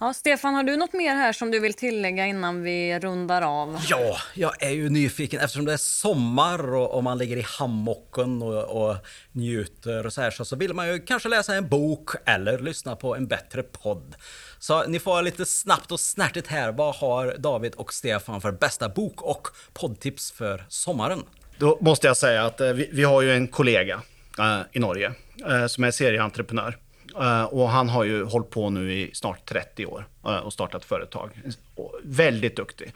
Ja, 0.00 0.12
Stefan, 0.14 0.54
har 0.54 0.62
du 0.62 0.76
något 0.76 0.92
mer 0.92 1.14
här 1.14 1.32
som 1.32 1.50
du 1.50 1.60
vill 1.60 1.74
tillägga 1.74 2.26
innan 2.26 2.62
vi 2.62 2.98
rundar 2.98 3.42
av? 3.42 3.78
Ja, 3.88 4.16
jag 4.34 4.62
är 4.62 4.70
ju 4.70 4.88
nyfiken 4.90 5.40
eftersom 5.40 5.64
det 5.64 5.72
är 5.72 5.76
sommar 5.76 6.74
och, 6.74 6.94
och 6.94 7.04
man 7.04 7.18
ligger 7.18 7.36
i 7.36 7.44
hammocken 7.58 8.42
och, 8.42 8.86
och 8.88 8.96
njuter 9.32 10.06
och 10.06 10.12
så 10.12 10.20
här 10.20 10.30
så, 10.30 10.44
så 10.44 10.56
vill 10.56 10.74
man 10.74 10.88
ju 10.88 10.98
kanske 10.98 11.28
läsa 11.28 11.54
en 11.54 11.68
bok 11.68 12.10
eller 12.26 12.58
lyssna 12.58 12.96
på 12.96 13.16
en 13.16 13.26
bättre 13.26 13.62
podd. 13.62 14.14
Så 14.58 14.84
ni 14.86 14.98
får 14.98 15.22
lite 15.22 15.44
snabbt 15.44 15.92
och 15.92 16.00
snärtigt 16.00 16.46
här. 16.46 16.72
Vad 16.72 16.94
har 16.94 17.34
David 17.38 17.74
och 17.74 17.94
Stefan 17.94 18.40
för 18.40 18.52
bästa 18.52 18.88
bok 18.88 19.22
och 19.22 19.48
poddtips 19.72 20.32
för 20.32 20.64
sommaren? 20.68 21.22
Då 21.58 21.78
måste 21.80 22.06
jag 22.06 22.16
säga 22.16 22.44
att 22.44 22.60
eh, 22.60 22.68
vi, 22.68 22.88
vi 22.92 23.04
har 23.04 23.22
ju 23.22 23.32
en 23.32 23.48
kollega 23.48 24.00
eh, 24.38 24.60
i 24.72 24.78
Norge 24.78 25.12
eh, 25.48 25.66
som 25.66 25.84
är 25.84 25.90
serieentreprenör. 25.90 26.76
Eh, 27.20 27.42
och 27.42 27.68
han 27.68 27.88
har 27.88 28.04
ju 28.04 28.24
hållit 28.24 28.50
på 28.50 28.70
nu 28.70 28.92
i 28.92 29.10
snart 29.14 29.48
30 29.48 29.86
år 29.86 30.06
eh, 30.26 30.36
och 30.36 30.52
startat 30.52 30.84
företag. 30.84 31.30
Och 31.74 31.94
väldigt 32.02 32.56
duktig. 32.56 32.92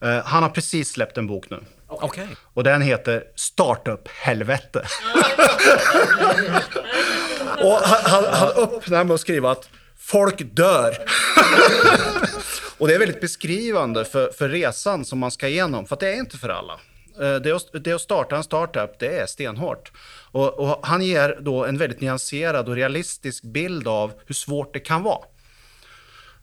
Eh, 0.00 0.24
han 0.24 0.42
har 0.42 0.50
precis 0.50 0.90
släppt 0.90 1.18
en 1.18 1.26
bok 1.26 1.50
nu. 1.50 1.60
Okej. 1.88 2.28
Och 2.54 2.64
den 2.64 2.82
heter 2.82 3.24
Startup-helvete. 3.34 4.78
och 7.58 7.78
han, 7.82 8.00
han, 8.04 8.24
han 8.34 8.48
öppnar 8.48 9.04
med 9.04 9.14
att 9.14 9.20
skriva 9.20 9.50
att 9.50 9.68
folk 9.98 10.42
dör. 10.54 10.96
och 12.78 12.88
det 12.88 12.94
är 12.94 12.98
väldigt 12.98 13.20
beskrivande 13.20 14.04
för, 14.04 14.30
för 14.38 14.48
resan 14.48 15.04
som 15.04 15.18
man 15.18 15.30
ska 15.30 15.48
igenom, 15.48 15.86
för 15.86 15.96
att 15.96 16.00
det 16.00 16.08
är 16.08 16.18
inte 16.18 16.38
för 16.38 16.48
alla. 16.48 16.80
Eh, 17.20 17.34
Det 17.34 17.52
att, 17.52 17.84
det 17.84 17.92
att 17.92 18.00
starta 18.00 18.36
en 18.36 18.44
startup, 18.44 18.98
det 18.98 19.18
är 19.18 19.26
stenhårt. 19.26 19.92
Och, 20.32 20.58
och 20.58 20.86
han 20.86 21.02
ger 21.02 21.38
då 21.40 21.64
en 21.64 21.78
väldigt 21.78 22.00
nyanserad 22.00 22.68
och 22.68 22.74
realistisk 22.74 23.42
bild 23.44 23.88
av 23.88 24.12
hur 24.26 24.34
svårt 24.34 24.72
det 24.74 24.80
kan 24.80 25.02
vara. 25.02 25.24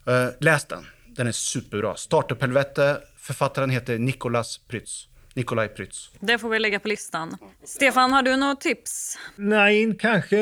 Eh, 0.07 0.29
läs 0.39 0.65
den. 0.65 0.85
Den 1.05 1.27
är 1.27 1.31
superbra. 1.31 1.95
Startup-helvete. 1.95 2.97
Författaren 3.17 3.69
heter 3.69 3.97
Nicolas 3.97 4.57
Prytz. 4.57 5.07
Nikolaj 5.35 5.67
Prytz. 5.67 6.09
Det 6.19 6.37
får 6.37 6.49
vi 6.49 6.59
lägga 6.59 6.79
på 6.79 6.87
listan. 6.87 7.37
Stefan, 7.65 8.13
har 8.13 8.23
du 8.23 8.35
något 8.35 8.61
tips? 8.61 9.17
Nej, 9.35 9.97
kanske 9.99 10.37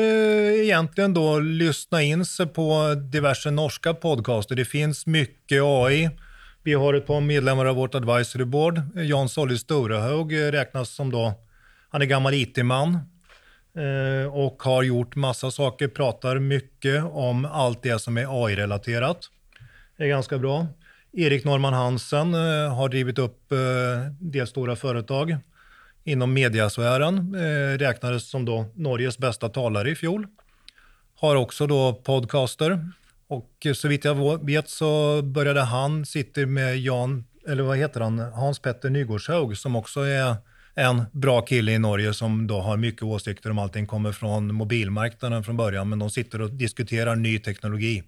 egentligen 0.62 1.14
då 1.14 1.38
lyssna 1.38 2.02
in 2.02 2.24
sig 2.26 2.46
på 2.46 2.94
diverse 2.94 3.50
norska 3.50 3.94
podcaster. 3.94 4.54
Det 4.54 4.64
finns 4.64 5.06
mycket 5.06 5.62
AI. 5.62 6.10
Vi 6.64 6.74
har 6.74 6.94
ett 6.94 7.06
par 7.06 7.20
medlemmar 7.20 7.66
av 7.66 7.76
vårt 7.76 7.94
advisory 7.94 8.44
board. 8.44 8.80
Eh, 8.96 9.02
Jan 9.02 9.28
Solly 9.28 9.58
Storehög 9.58 10.32
eh, 10.32 10.50
räknas 10.50 10.90
som 10.90 11.10
då, 11.10 11.34
han 11.90 12.02
är 12.02 12.06
gammal 12.06 12.34
IT-man 12.34 12.94
eh, 13.76 14.34
och 14.34 14.62
har 14.62 14.82
gjort 14.82 15.16
massa 15.16 15.50
saker, 15.50 15.88
pratar 15.88 16.38
mycket 16.38 17.04
om 17.04 17.44
allt 17.44 17.82
det 17.82 17.98
som 17.98 18.16
är 18.18 18.44
AI-relaterat. 18.44 19.18
Det 19.96 20.04
är 20.04 20.08
ganska 20.08 20.38
bra. 20.38 20.66
Erik 21.12 21.44
Norman 21.44 21.72
Hansen 21.72 22.34
eh, 22.34 22.74
har 22.74 22.88
drivit 22.88 23.18
upp 23.18 23.52
eh, 23.52 23.58
del 24.20 24.46
stora 24.46 24.76
företag 24.76 25.36
inom 26.04 26.32
mediasfären. 26.32 27.34
Eh, 27.34 27.78
räknades 27.78 28.30
som 28.30 28.44
då 28.44 28.64
Norges 28.74 29.18
bästa 29.18 29.48
talare 29.48 29.90
i 29.90 29.94
fjol. 29.94 30.26
Har 31.16 31.36
också 31.36 31.66
då 31.66 31.92
podcaster. 31.92 32.92
Och 33.32 33.66
eh, 33.66 33.72
så 33.72 33.88
vitt 33.88 34.04
jag 34.04 34.44
vet 34.46 34.68
så 34.68 35.22
började 35.22 35.60
han, 35.60 36.06
sitter 36.06 36.46
med 36.46 36.78
Jan 36.78 37.24
eller 37.48 37.62
vad 37.62 37.78
heter 37.78 38.00
han, 38.00 38.18
Hans 38.18 38.58
Petter 38.58 38.90
Nygårdshaug 38.90 39.56
som 39.56 39.76
också 39.76 40.00
är 40.00 40.34
en 40.74 41.02
bra 41.12 41.42
kille 41.42 41.72
i 41.72 41.78
Norge 41.78 42.14
som 42.14 42.46
då 42.46 42.60
har 42.60 42.76
mycket 42.76 43.02
åsikter 43.02 43.50
om 43.50 43.58
allting, 43.58 43.86
kommer 43.86 44.12
från 44.12 44.54
mobilmarknaden 44.54 45.44
från 45.44 45.56
början, 45.56 45.88
men 45.88 45.98
de 45.98 46.10
sitter 46.10 46.40
och 46.40 46.50
diskuterar 46.50 47.16
ny 47.16 47.38
teknologi 47.38 48.02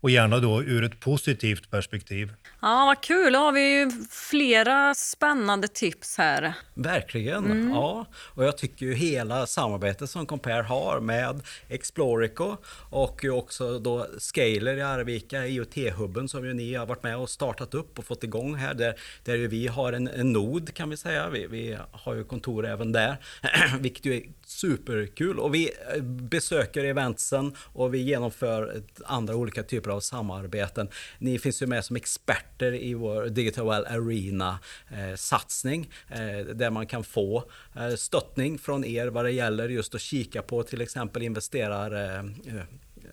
och 0.00 0.10
gärna 0.10 0.38
då 0.38 0.62
ur 0.62 0.84
ett 0.84 1.00
positivt 1.00 1.70
perspektiv. 1.70 2.32
Ja, 2.62 2.84
vad 2.86 3.00
kul. 3.00 3.32
Då 3.32 3.38
har 3.38 3.52
vi 3.52 3.78
ju 3.78 3.90
flera 4.10 4.94
spännande 4.94 5.68
tips 5.68 6.18
här. 6.18 6.52
Verkligen. 6.74 7.44
Mm. 7.44 7.70
Ja. 7.70 8.06
Och 8.16 8.44
jag 8.44 8.58
tycker 8.58 8.86
ju 8.86 8.94
hela 8.94 9.46
samarbetet 9.46 10.10
som 10.10 10.26
Compare 10.26 10.62
har 10.62 11.00
med 11.00 11.40
Explorico 11.68 12.56
och 12.90 13.20
ju 13.24 13.30
också 13.30 13.78
då 13.78 14.06
Scaler 14.18 14.76
i 14.76 14.82
Arvika, 14.82 15.46
IoT-hubben 15.46 16.28
som 16.28 16.44
ju 16.44 16.54
ni 16.54 16.74
har 16.74 16.86
varit 16.86 17.02
med 17.02 17.16
och 17.16 17.30
startat 17.30 17.74
upp 17.74 17.98
och 17.98 18.04
fått 18.04 18.24
igång 18.24 18.54
här. 18.54 18.74
Där, 18.74 18.94
där 19.24 19.36
ju 19.36 19.48
vi 19.48 19.66
har 19.66 19.92
en, 19.92 20.08
en 20.08 20.32
nod 20.32 20.74
kan 20.74 20.90
vi 20.90 20.96
säga. 20.96 21.28
Vi, 21.28 21.46
vi 21.46 21.76
har 21.92 22.14
ju 22.14 22.24
kontor 22.24 22.66
även 22.66 22.92
där, 22.92 23.16
vilket 23.80 24.04
ju 24.04 24.16
är 24.16 24.22
superkul. 24.46 25.38
Och 25.38 25.54
vi 25.54 25.70
eh, 25.94 26.02
besöker 26.02 26.84
eventsen 26.84 27.54
och 27.58 27.94
vi 27.94 27.98
genomför 27.98 28.82
andra 29.04 29.36
olika 29.36 29.62
typer 29.62 29.89
av 29.90 30.00
samarbeten. 30.00 30.88
Ni 31.18 31.38
finns 31.38 31.62
ju 31.62 31.66
med 31.66 31.84
som 31.84 31.96
experter 31.96 32.74
i 32.74 32.94
vår 32.94 33.26
Digital 33.26 33.66
Well 33.66 33.86
Arena-satsning 33.86 35.90
eh, 36.08 36.38
eh, 36.38 36.46
där 36.46 36.70
man 36.70 36.86
kan 36.86 37.04
få 37.04 37.44
eh, 37.76 37.94
stöttning 37.94 38.58
från 38.58 38.84
er 38.84 39.06
vad 39.06 39.24
det 39.24 39.30
gäller 39.30 39.68
just 39.68 39.94
att 39.94 40.00
kika 40.00 40.42
på 40.42 40.62
till 40.62 40.80
exempel 40.80 41.22
investerar 41.22 41.90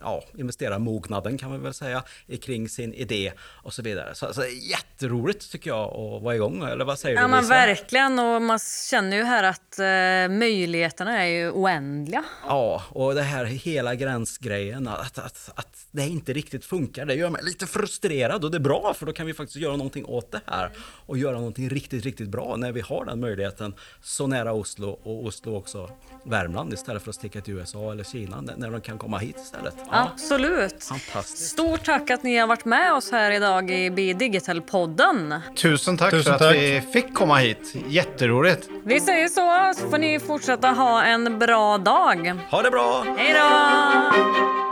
ja, 0.01 0.23
investerarmognaden 0.37 1.37
kan 1.37 1.49
man 1.49 1.63
väl 1.63 1.73
säga 1.73 2.03
kring 2.41 2.69
sin 2.69 2.93
idé 2.93 3.31
och 3.63 3.73
så 3.73 3.81
vidare. 3.81 4.15
Så, 4.15 4.33
så 4.33 4.43
jätteroligt 4.45 5.51
tycker 5.51 5.69
jag 5.69 5.83
att 5.93 6.21
vara 6.23 6.35
igång. 6.35 6.63
Eller 6.63 6.85
vad 6.85 6.99
säger 6.99 7.15
Ja, 7.15 7.21
du 7.21 7.27
men 7.27 7.39
Lisa? 7.41 7.53
verkligen. 7.53 8.19
Och 8.19 8.41
man 8.41 8.59
känner 8.89 9.17
ju 9.17 9.23
här 9.23 9.43
att 9.43 9.79
eh, 9.79 10.37
möjligheterna 10.37 11.23
är 11.23 11.27
ju 11.27 11.51
oändliga. 11.51 12.23
Ja, 12.47 12.83
och 12.89 13.15
det 13.15 13.21
här 13.21 13.45
hela 13.45 13.95
gränsgrejen, 13.95 14.87
att, 14.87 15.17
att, 15.19 15.49
att 15.55 15.85
det 15.91 16.07
inte 16.07 16.33
riktigt 16.33 16.65
funkar, 16.65 17.05
det 17.05 17.13
gör 17.15 17.29
mig 17.29 17.43
lite 17.43 17.67
frustrerad 17.67 18.43
och 18.43 18.51
det 18.51 18.57
är 18.57 18.59
bra 18.59 18.93
för 18.97 19.05
då 19.05 19.13
kan 19.13 19.25
vi 19.25 19.33
faktiskt 19.33 19.57
göra 19.59 19.75
någonting 19.77 20.05
åt 20.05 20.31
det 20.31 20.41
här 20.45 20.71
och 20.79 21.17
göra 21.17 21.35
någonting 21.37 21.69
riktigt, 21.69 22.03
riktigt 22.05 22.29
bra 22.29 22.55
när 22.55 22.71
vi 22.71 22.81
har 22.81 23.05
den 23.05 23.19
möjligheten 23.19 23.73
så 24.01 24.27
nära 24.27 24.53
Oslo 24.53 24.89
och 25.03 25.25
Oslo 25.25 25.55
också 25.55 25.89
Värmland 26.25 26.73
istället 26.73 27.03
för 27.03 27.09
att 27.09 27.15
sticka 27.15 27.41
till 27.41 27.53
USA 27.53 27.91
eller 27.91 28.03
Kina 28.03 28.41
när 28.57 28.71
de 28.71 28.81
kan 28.81 28.97
komma 28.97 29.17
hit 29.17 29.35
istället. 29.37 29.73
Absolut. 29.89 30.83
fantastiskt. 30.83 31.51
Stort 31.51 31.85
tack 31.85 32.09
att 32.09 32.23
ni 32.23 32.37
har 32.37 32.47
varit 32.47 32.65
med 32.65 32.93
oss 32.93 33.11
här 33.11 33.31
idag 33.31 33.71
i 33.71 33.89
Be 33.91 34.01
Digital-podden. 34.13 35.39
Tusen 35.55 35.97
tack 35.97 36.11
Tusen 36.11 36.23
för 36.23 36.31
att 36.33 36.39
tack. 36.39 36.55
vi 36.55 36.81
fick 36.93 37.13
komma 37.13 37.35
hit. 37.37 37.73
Jätteroligt. 37.87 38.69
Vi 38.85 38.99
säger 38.99 39.27
så, 39.27 39.79
så 39.81 39.89
får 39.89 39.97
ni 39.97 40.19
fortsätta 40.19 40.67
ha 40.69 41.03
en 41.03 41.39
bra 41.39 41.77
dag. 41.77 42.39
Ha 42.51 42.61
det 42.61 42.71
bra! 42.71 43.05
Hej 43.17 43.33
då! 43.33 44.66